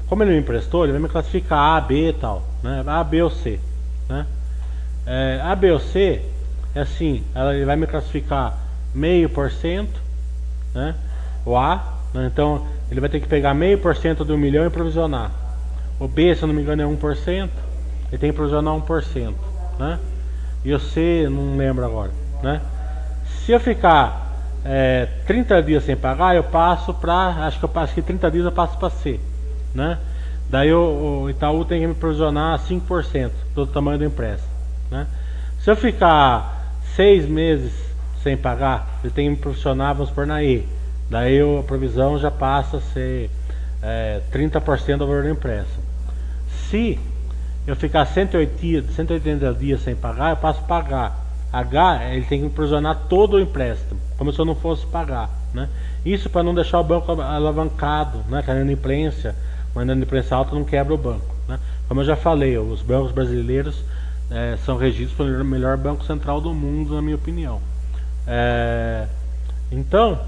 [0.08, 2.84] Como ele me emprestou, ele vai me classificar A, B e tal, né?
[2.86, 3.60] A, B ou C,
[4.08, 4.26] né?
[5.06, 6.22] É, a, B ou C
[6.74, 7.24] é assim,
[7.54, 8.58] ele vai me classificar
[8.94, 10.00] meio por cento,
[10.74, 10.96] né?
[11.46, 12.30] O A, né?
[12.32, 15.32] então ele vai ter que pegar meio por cento do milhão e provisionar.
[16.00, 17.50] O B, se eu não me engano, é 1%.
[18.10, 19.34] Ele tem que provisionar 1%.
[19.80, 20.00] Né?
[20.64, 22.12] E o C, não lembro agora.
[22.42, 22.62] Né?
[23.26, 24.27] Se eu ficar
[24.70, 27.46] é, 30 dias sem pagar, eu passo para.
[27.46, 29.18] Acho que eu passo que 30 dias eu passo para C.
[29.74, 29.98] Né?
[30.50, 34.52] Daí o, Itaú tem que me provisionar 5% do tamanho do empréstimo.
[34.92, 35.08] Né?
[35.62, 37.74] Se eu ficar seis meses
[38.22, 40.68] sem pagar, ele tem que me provisionar, vamos por na E.
[41.10, 43.30] Daí a provisão já passa a ser
[43.82, 45.84] é, 30% do valor do empréstimo.
[46.70, 47.00] Se
[47.66, 51.27] eu ficar 180, 180 dias sem pagar, eu passo a pagar.
[51.52, 55.30] H, ele tem que provisionar todo o empréstimo, como se eu não fosse pagar.
[55.54, 55.70] Né?
[56.06, 58.42] Isso para não deixar o banco alavancado, né?
[58.42, 59.36] que a inadimplência,
[59.74, 61.36] uma inadimplência alta não quebra o banco.
[61.48, 61.60] Né?
[61.88, 63.84] Como eu já falei, os bancos brasileiros
[64.30, 67.62] é, são regidos pelo melhor banco central do mundo, na minha opinião.
[68.28, 69.08] É,
[69.72, 70.20] então,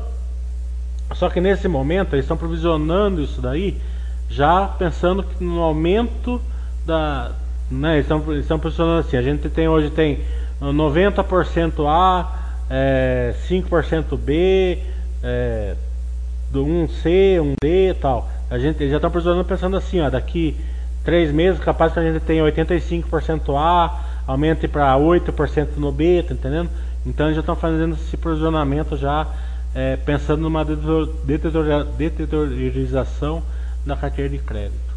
[1.13, 3.79] só que nesse momento eles estão provisionando isso daí,
[4.29, 6.41] já pensando que no aumento
[6.85, 7.31] da.
[7.69, 10.19] Né, eles, estão, eles estão provisionando assim, a gente tem hoje tem
[10.61, 12.39] 90% A,
[12.69, 14.79] é, 5% B,
[15.23, 15.75] é,
[16.51, 18.29] do 1C, 1D e tal.
[18.49, 20.57] A gente eles já estão provisionando pensando assim, ó, daqui
[21.03, 26.33] três meses capaz que a gente tenha 85% A, aumente para 8% no B, tá
[26.33, 26.69] entendendo?
[27.05, 29.27] Então eles já estão fazendo esse provisionamento já
[29.73, 30.65] é, pensando numa
[31.97, 33.43] deteriorização
[33.85, 34.88] da carteira de crédito.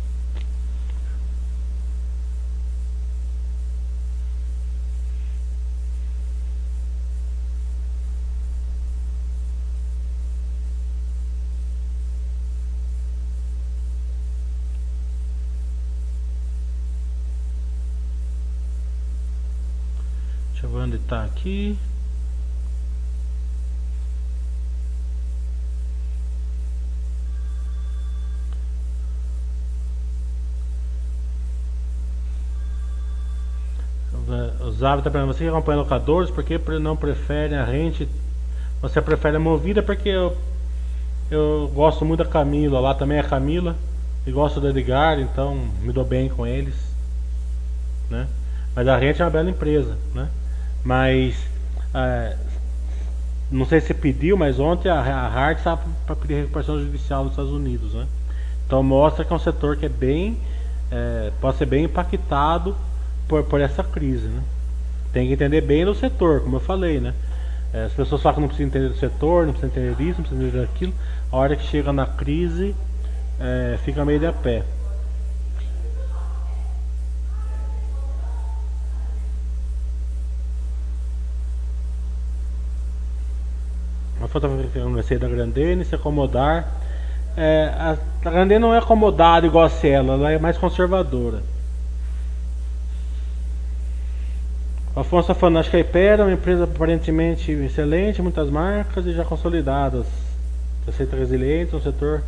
[21.13, 21.77] Está aqui.
[34.63, 38.09] Os hábitos para você que acompanha locadores, porque não prefere a rente?
[38.81, 40.35] Você prefere a movida porque eu,
[41.31, 43.77] eu gosto muito da Camila, lá também é Camila,
[44.27, 46.75] e gosto do Edgar, então me dou bem com eles,
[48.09, 48.27] né?
[48.75, 50.31] Mas a rente é uma bela empresa, né?
[50.85, 51.37] Mas
[51.95, 52.37] é,
[53.51, 57.33] não sei se pediu, mas ontem a, a Hart está para pedir recuperação judicial nos
[57.33, 58.07] Estados Unidos, né?
[58.67, 60.39] Então mostra que é um setor que é bem,
[60.91, 62.75] é, pode ser bem impactado
[63.29, 64.43] por, por essa crise, né?
[65.13, 67.13] Tem que entender bem do setor, como eu falei, né?
[67.75, 70.29] É, as pessoas falam que não precisam entender do setor, não precisam entender disso, não
[70.29, 70.95] precisam entender daquilo.
[71.31, 72.75] A hora que chega na crise,
[73.39, 74.63] é, fica meio de a pé.
[84.33, 86.67] Fotografia da Grandene, se acomodar.
[87.37, 91.43] É, a, Grandene não é acomodada igual a Cielo, ela é mais conservadora.
[94.95, 99.13] Afonso está falando, acho que a Ipera é uma empresa aparentemente excelente, muitas marcas e
[99.13, 100.07] já consolidadas.
[100.85, 102.23] Receita resiliente, um setor.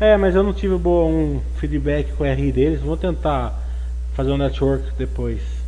[0.00, 2.80] É, mas eu não tive bom feedback com o RI deles.
[2.80, 3.56] Vou tentar
[4.14, 5.61] fazer um network depois.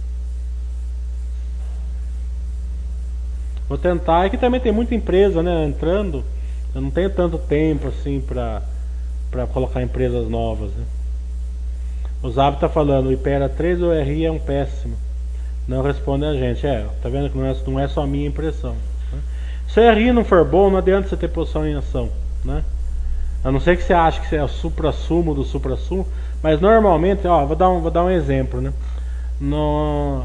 [3.75, 4.27] Vou tentar.
[4.27, 6.25] É que também tem muita empresa né, entrando.
[6.72, 8.62] Eu não tenho tanto tempo assim para
[9.31, 10.70] para colocar empresas novas.
[10.70, 10.85] Né?
[12.22, 14.97] O Zab está falando, o Ipera 3 ou o RI é um péssimo
[15.66, 16.66] não responde a gente.
[16.66, 18.77] É, tá vendo que não é, não é só minha impressão.
[19.12, 19.18] Né?
[19.68, 22.11] Se a RI não for bom, não adianta você ter posição em ação.
[22.45, 22.62] Né?
[23.43, 26.07] A não ser que você ache que você é o supra-sumo do supra-sumo,
[26.43, 28.72] mas normalmente, ó, vou dar um, vou dar um exemplo, né?
[29.41, 30.25] No,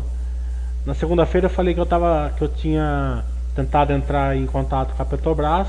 [0.86, 3.24] na segunda-feira eu falei que eu tava, que eu tinha
[3.60, 5.68] tentado entrar em contato com a Petrobras,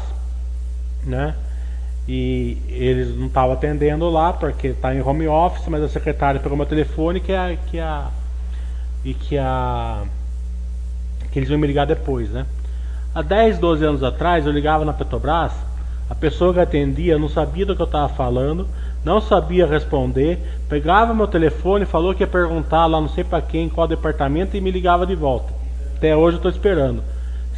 [1.04, 1.34] né?
[2.08, 6.56] E eles não estavam atendendo lá porque está em home office, mas a secretária pegou
[6.56, 8.08] meu telefone que é que é a
[9.04, 10.02] e que a
[11.30, 12.46] que eles vão me ligar depois, né?
[13.14, 15.52] Há 10, 12 anos atrás eu ligava na Petrobras,
[16.08, 18.68] a pessoa que atendia não sabia do que eu estava falando,
[19.04, 20.38] não sabia responder,
[20.68, 24.60] pegava meu telefone, falou que ia perguntar lá não sei para quem, qual departamento e
[24.60, 25.52] me ligava de volta.
[25.96, 27.02] Até hoje eu estou esperando.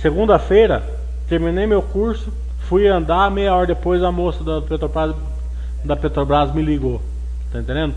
[0.03, 0.83] Segunda-feira,
[1.29, 2.33] terminei meu curso,
[2.69, 5.15] fui andar, meia hora depois a moça da Petrobras,
[5.85, 7.01] da Petrobras me ligou.
[7.53, 7.95] Tá entendendo?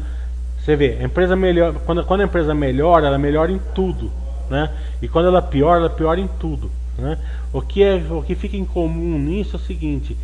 [0.60, 4.12] Você vê, a empresa melhor, quando, quando a empresa melhora, ela melhora em tudo,
[4.52, 4.70] né?
[5.02, 7.18] E quando ela piora, ela piora em tudo, né?
[7.52, 10.16] O que é, o que fica em comum nisso é o seguinte: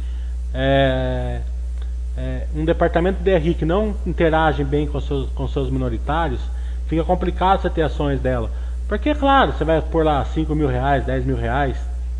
[0.53, 1.41] é,
[2.15, 6.41] é, um departamento de DRI que não interage bem com seus, com seus minoritários,
[6.85, 8.51] fica complicado você ter ações dela.
[8.91, 11.77] Porque, claro, você vai pôr lá 5 mil reais, 10 mil reais,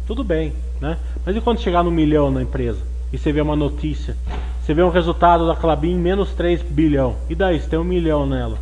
[0.07, 0.97] tudo bem, né?
[1.25, 2.79] Mas e quando chegar no milhão na empresa
[3.11, 4.15] e você vê uma notícia
[4.61, 7.17] você vê um resultado da Clabin menos 3 bilhão.
[7.29, 7.59] E daí?
[7.59, 8.57] Você tem um milhão nela.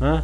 [0.00, 0.22] Né?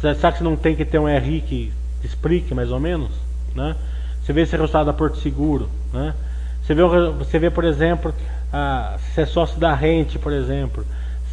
[0.00, 3.10] Será que você não tem que ter um RI que explique mais ou menos?
[3.54, 3.76] Né?
[4.22, 5.68] Você vê esse resultado da Porto Seguro.
[5.92, 6.14] Né?
[6.62, 8.14] Você, vê, você vê, por exemplo,
[8.50, 10.82] a, se é sócio da Rente, por exemplo.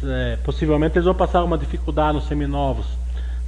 [0.04, 2.84] é, possivelmente eles vão passar uma dificuldade nos seminovos.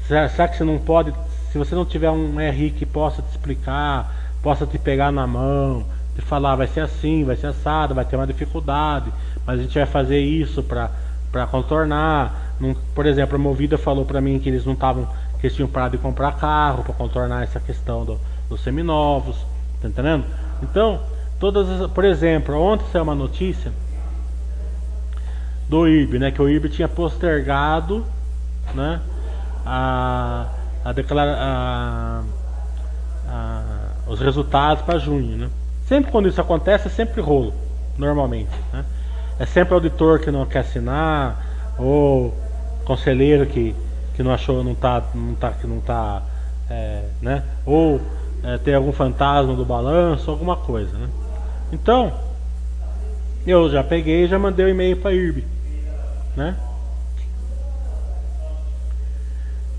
[0.06, 1.12] Será, será que você não pode,
[1.54, 5.86] se você não tiver um RI que possa te explicar, possa te pegar na mão,
[6.16, 9.12] te falar vai ser assim, vai ser assado, vai ter uma dificuldade,
[9.46, 12.56] mas a gente vai fazer isso para contornar.
[12.92, 15.06] Por exemplo, a Movida falou para mim que eles não estavam,
[15.38, 19.36] que eles tinham parado de comprar carro para contornar essa questão do, dos seminovos,
[19.80, 20.24] tá entendendo?
[20.60, 21.02] Então,
[21.38, 23.70] todas, as, por exemplo, ontem saiu uma notícia
[25.68, 28.04] do IRB, né, que o IRB tinha postergado,
[28.74, 29.00] né,
[29.64, 30.48] a,
[30.84, 32.22] a declara, a,
[33.28, 33.62] a,
[34.06, 35.50] os resultados para junho, né?
[35.86, 37.52] Sempre quando isso acontece é sempre rolo,
[37.96, 38.84] normalmente, né?
[39.38, 42.34] É sempre auditor que não quer assinar ou
[42.84, 43.74] conselheiro que,
[44.14, 46.22] que não achou, não tá, não tá, que não tá,
[46.70, 47.42] é, né?
[47.64, 48.00] Ou
[48.42, 51.08] é, tem algum fantasma do balanço, alguma coisa, né?
[51.72, 52.12] Então,
[53.46, 55.54] eu já peguei e já mandei o um e-mail para IRB
[56.36, 56.56] né?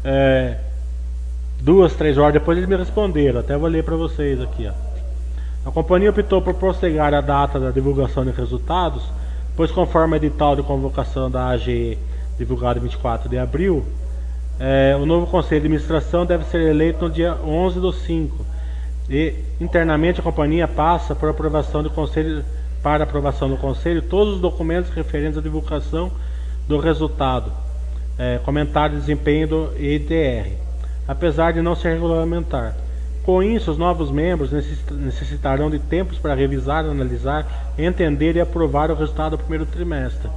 [0.03, 0.57] É,
[1.65, 3.39] duas, três horas depois eles me responderam.
[3.39, 4.67] Até vou ler para vocês aqui.
[4.67, 5.69] Ó.
[5.69, 9.03] A companhia optou por postergar a data da divulgação de resultados,
[9.57, 11.97] pois conforme o edital de convocação da AGE
[12.37, 13.83] divulgado em 24 de abril,
[14.59, 18.45] é, o novo conselho de administração deve ser eleito no dia 11 do 5
[19.09, 22.43] e internamente a companhia passa por aprovação do conselho
[22.83, 26.11] para aprovação do conselho todos os documentos referentes à divulgação
[26.67, 27.51] do resultado,
[28.19, 30.51] é, comentário de desempenho do EDR,
[31.07, 32.75] apesar de não ser regulamentar.
[33.23, 38.95] Com isso, os novos membros necessitarão de tempos para revisar, analisar, entender e aprovar o
[38.95, 40.29] resultado do primeiro trimestre.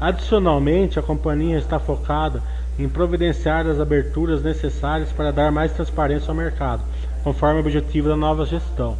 [0.00, 2.40] Adicionalmente, a companhia está focada
[2.78, 6.82] em providenciar as aberturas necessárias para dar mais transparência ao mercado,
[7.24, 8.96] conforme o objetivo da nova gestão.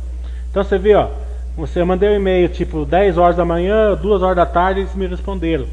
[0.50, 1.08] Então você vê, ó,
[1.56, 5.06] você mandou um e-mail tipo 10 horas da manhã, 2 horas da tarde, eles me
[5.06, 5.66] responderam.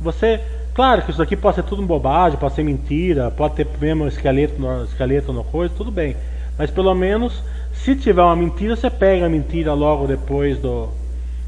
[0.00, 0.40] Você,
[0.78, 4.60] claro que isso aqui pode ser tudo bobagem, pode ser mentira, pode ter mesmo esqueleto
[4.60, 6.16] no, esqueleto no coisa, tudo bem.
[6.56, 10.88] Mas pelo menos, se tiver uma mentira, você pega a mentira logo depois do,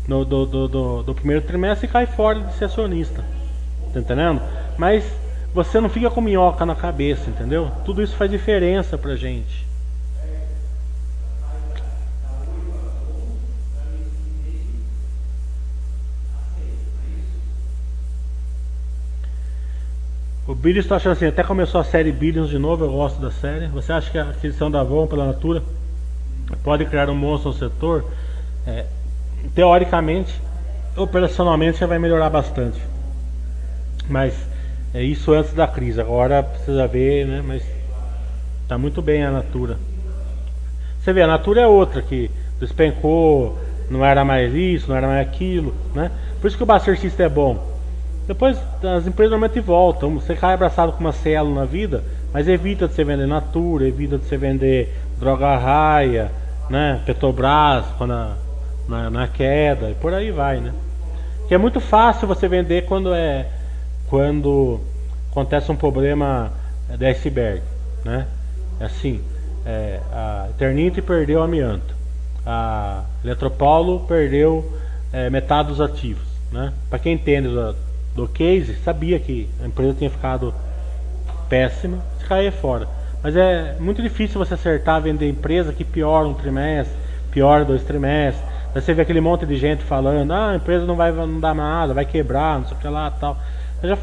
[0.08, 3.24] do, do, do, do primeiro trimestre e cai fora de ser acionista.
[3.94, 4.42] Tá entendendo?
[4.76, 5.04] Mas
[5.54, 7.70] você não fica com minhoca na cabeça, entendeu?
[7.84, 9.64] Tudo isso faz diferença pra gente.
[20.61, 23.66] Billions está achando assim, até começou a série Billions de novo, eu gosto da série.
[23.68, 25.62] Você acha que a aquisição da Avon pela Natura
[26.62, 28.04] pode criar um monstro no setor?
[28.66, 28.84] É,
[29.54, 30.38] teoricamente,
[30.95, 32.78] operacionalmente já vai melhorar bastante.
[34.07, 34.34] Mas
[34.92, 35.99] é isso antes da crise.
[35.99, 37.42] Agora precisa ver, né?
[37.42, 37.62] Mas
[38.68, 39.78] tá muito bem a Natura.
[41.00, 43.58] Você vê, a Natura é outra que despencou,
[43.88, 46.11] não era mais isso, não era mais aquilo, né?
[46.38, 47.70] Por isso que o Baster System é bom.
[48.30, 50.14] Depois as empresas normalmente voltam.
[50.14, 54.16] Você cai abraçado com uma Cielo na vida, mas evita de você vender Natura, evita
[54.16, 56.30] de você vender Droga Raia,
[56.70, 57.02] né?
[57.04, 58.36] Petrobras quando a,
[58.88, 60.72] na, na queda e por aí vai, né?
[61.48, 63.48] Que é muito fácil você vender quando é
[64.08, 64.78] quando
[65.32, 66.52] acontece um problema
[66.96, 67.62] de iceberg,
[68.04, 68.28] né?
[68.78, 69.20] É assim,
[69.66, 71.96] é, a Eternite perdeu amianto,
[72.46, 74.72] a Eletropaulo perdeu
[75.12, 76.72] é, metade dos ativos, né?
[76.88, 77.48] Para quem entende
[78.14, 80.54] do case, sabia que a empresa tinha ficado
[81.49, 82.88] péssima, se cair fora.
[83.22, 86.95] Mas é muito difícil você acertar vender empresa que piora um trimestre,
[87.30, 88.42] piora dois trimestres.
[88.74, 91.54] Aí você vê aquele monte de gente falando, ah, a empresa não vai não dar
[91.54, 93.37] nada, vai quebrar, não sei o que lá tal.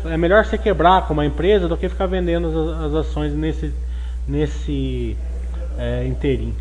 [0.05, 3.73] É melhor você quebrar com uma empresa do que ficar vendendo as, as ações nesse,
[4.27, 5.15] nesse
[5.77, 6.55] é, inteirinho.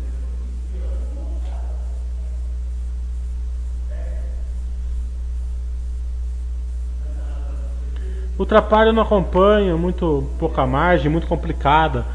[8.37, 12.05] O Trapalho eu não acompanho, muito pouca margem, muito complicada.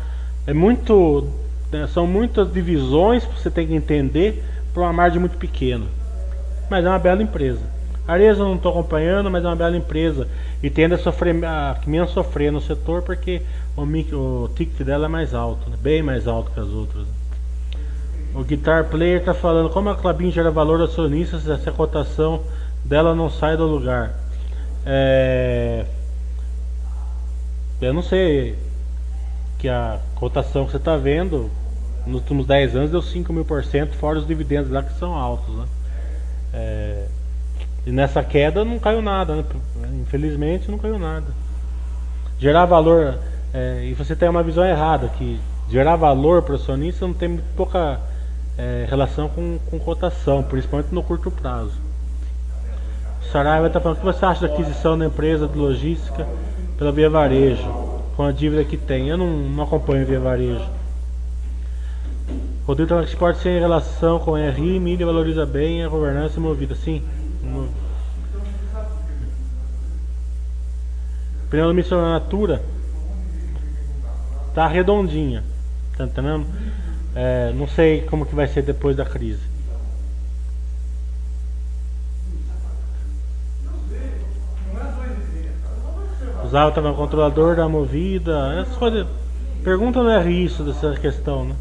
[0.46, 1.28] É muito.
[1.70, 5.84] Né, são muitas divisões que você tem que entender para uma margem muito pequena.
[6.70, 7.60] Mas é uma bela empresa.
[8.06, 10.28] A Areza eu não estou acompanhando, mas é uma bela empresa.
[10.62, 13.42] E tende a sofrer, a, menos sofrer no setor porque
[13.76, 15.76] o, o ticket dela é mais alto, né?
[15.80, 17.06] bem mais alto que as outras.
[18.34, 22.40] O Guitar Player está falando como a Clabin gera valor acionista se essa cotação
[22.84, 24.14] dela não sai do lugar.
[24.86, 25.84] É,
[27.86, 28.56] eu não sei
[29.58, 31.50] que a cotação que você está vendo
[32.06, 35.14] nos últimos 10 anos deu 5 mil por cento, fora os dividendos lá que são
[35.14, 35.54] altos.
[35.54, 35.64] Né?
[36.54, 37.06] É,
[37.86, 39.44] e nessa queda não caiu nada, né?
[40.00, 41.26] infelizmente não caiu nada.
[42.38, 43.18] Gerar valor,
[43.54, 45.40] é, e você tem uma visão errada, que
[45.70, 48.00] gerar valor para o acionista não tem muito pouca
[48.58, 51.80] é, relação com, com cotação, principalmente no curto prazo.
[53.30, 56.26] Saraiva está falando o que você acha da aquisição da empresa de logística
[56.82, 57.62] pela Via Varejo,
[58.16, 59.08] com a dívida que tem.
[59.08, 60.68] Eu não, não acompanho Via Varejo.
[62.66, 66.40] Rodrigo está falando que pode ser em relação com RI, mídia valoriza bem a governança
[66.40, 66.74] movida.
[66.74, 67.02] Sim.
[71.50, 72.62] Pneu da Natura
[74.54, 75.44] tá redondinha.
[75.96, 76.46] Tá entendendo?
[77.14, 79.51] É, não sei como que vai ser depois da crise.
[86.52, 89.06] Usava estava no controlador da movida, essas coisas.
[89.64, 91.56] Pergunta não é isso dessa questão, né?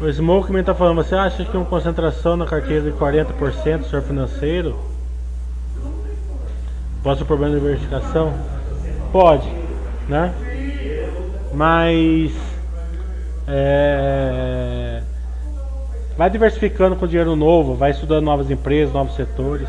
[0.00, 4.00] O Smoke está falando, você acha que uma concentração na carteira de 40% do setor
[4.00, 4.80] financeiro
[7.02, 8.32] pode ser problema de verificação?
[9.12, 9.46] Pode,
[10.08, 10.32] né?
[11.52, 12.32] Mas
[13.46, 15.02] é,
[16.20, 19.66] vai diversificando com dinheiro novo, vai estudando novas empresas, novos setores.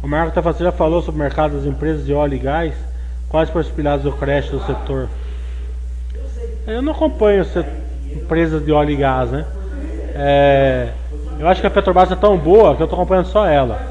[0.00, 2.74] O Marco tá já falou sobre o mercado das empresas de óleo e gás.
[3.28, 5.08] Quais possibilidades do crédito do setor?
[6.64, 7.44] Eu não acompanho
[8.08, 9.44] empresas de óleo e gás, né?
[10.14, 10.90] É,
[11.36, 13.82] eu acho que a Petrobras é tão boa que eu estou acompanhando só ela.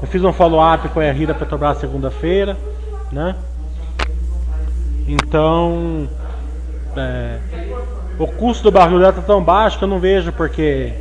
[0.00, 2.56] Eu fiz um follow-up com a RI da Petrobras segunda-feira,
[3.10, 3.34] né?
[5.08, 6.08] Então,
[6.96, 7.40] é,
[8.18, 10.92] o custo do barril dela está tão baixo que eu não vejo porque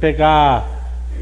[0.00, 0.64] pegar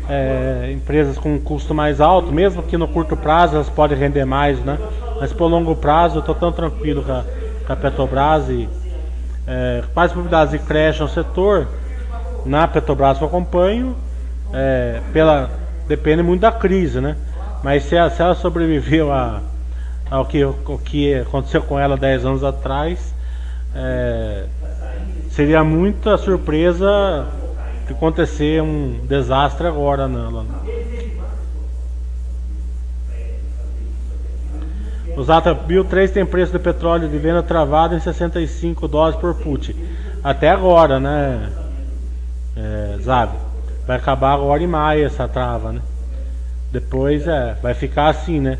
[0.08, 4.24] é, empresas com um custo mais alto, mesmo que no curto prazo elas podem render
[4.24, 4.78] mais, né?
[5.20, 7.24] Mas por longo prazo eu estou tão tranquilo com a,
[7.66, 8.68] com a Petrobras e
[9.46, 11.66] é, quais propriedades de creche no setor,
[12.44, 13.96] na Petrobras eu acompanho,
[14.52, 15.50] é, pela,
[15.88, 17.16] depende muito da crise, né?
[17.62, 19.40] Mas se, a, se ela sobreviveu a,
[20.10, 23.14] ao que, o que aconteceu com ela 10 anos atrás,
[23.74, 24.44] é,
[25.36, 27.26] seria muita surpresa
[27.90, 30.46] acontecer um desastre agora nela.
[35.14, 39.76] Os Atabil 3 tem preço de petróleo de venda travado em 65 dólares por put.
[40.24, 41.52] Até agora, né,
[42.56, 42.96] é?
[43.86, 45.82] Vai acabar agora em maio essa trava, né?
[46.72, 48.58] Depois é, vai ficar assim, né?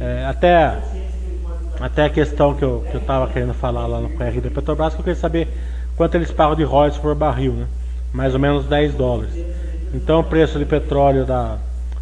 [0.00, 0.78] É, até,
[1.80, 4.94] até a questão que eu, que eu tava querendo falar lá no PR da Petrobras,
[4.94, 5.48] que eu queria saber
[5.96, 7.66] quanto eles pagam de royalties por barril, né?
[8.12, 9.34] Mais ou menos 10 dólares.
[9.92, 11.58] Então o preço de petróleo da,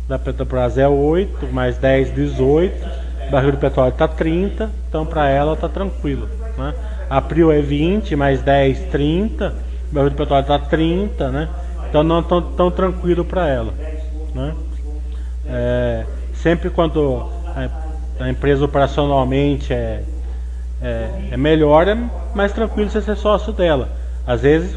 [0.09, 3.02] da Petrobras é 8, mais 10, 18
[3.32, 6.28] barril de petróleo está 30, então para ela está tranquilo.
[6.59, 6.74] Né?
[7.09, 9.55] April é 20, mais 10, 30,
[9.90, 11.48] barril de petróleo está 30, né?
[11.89, 13.73] Então não tão, tão tranquilo para ela.
[14.35, 14.55] Né?
[15.47, 20.02] É, sempre quando a, a, empresa operacionalmente é,
[20.82, 21.96] é, é, melhor, é
[22.34, 23.88] mais tranquilo você ser sócio dela.
[24.26, 24.76] Às vezes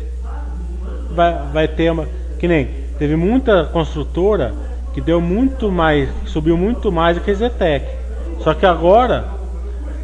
[1.12, 2.08] vai, vai ter uma.
[2.40, 4.54] Que nem teve muita construtora
[4.94, 7.86] que deu muito mais, subiu muito mais do que a Zetec.
[8.40, 9.26] Só que agora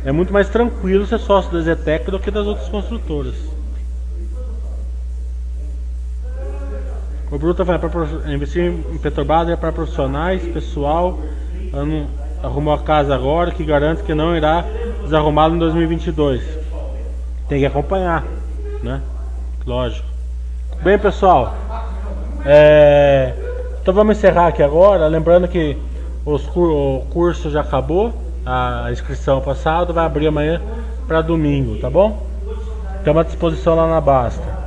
[0.04, 3.36] é muito mais tranquilo ser sócio da Zetec do que das outras construtoras.
[7.32, 7.90] O Bruto vai para
[8.34, 11.18] investir em Petrobras é para profissionais, pessoal.
[11.72, 12.10] Ano,
[12.44, 14.66] arrumou a casa agora que garante que não irá
[15.04, 16.42] desarrumá-lo em 2022.
[17.48, 18.24] Tem que acompanhar,
[18.82, 19.02] né?
[19.66, 20.08] Lógico.
[20.82, 21.54] Bem, pessoal.
[22.46, 23.34] É,
[23.82, 25.08] então vamos encerrar aqui agora.
[25.08, 25.78] Lembrando que
[26.26, 28.14] os, o curso já acabou,
[28.46, 30.62] a inscrição passada vai abrir amanhã
[31.08, 32.26] para domingo, tá bom?
[32.98, 34.62] Estamos à disposição lá na Basta.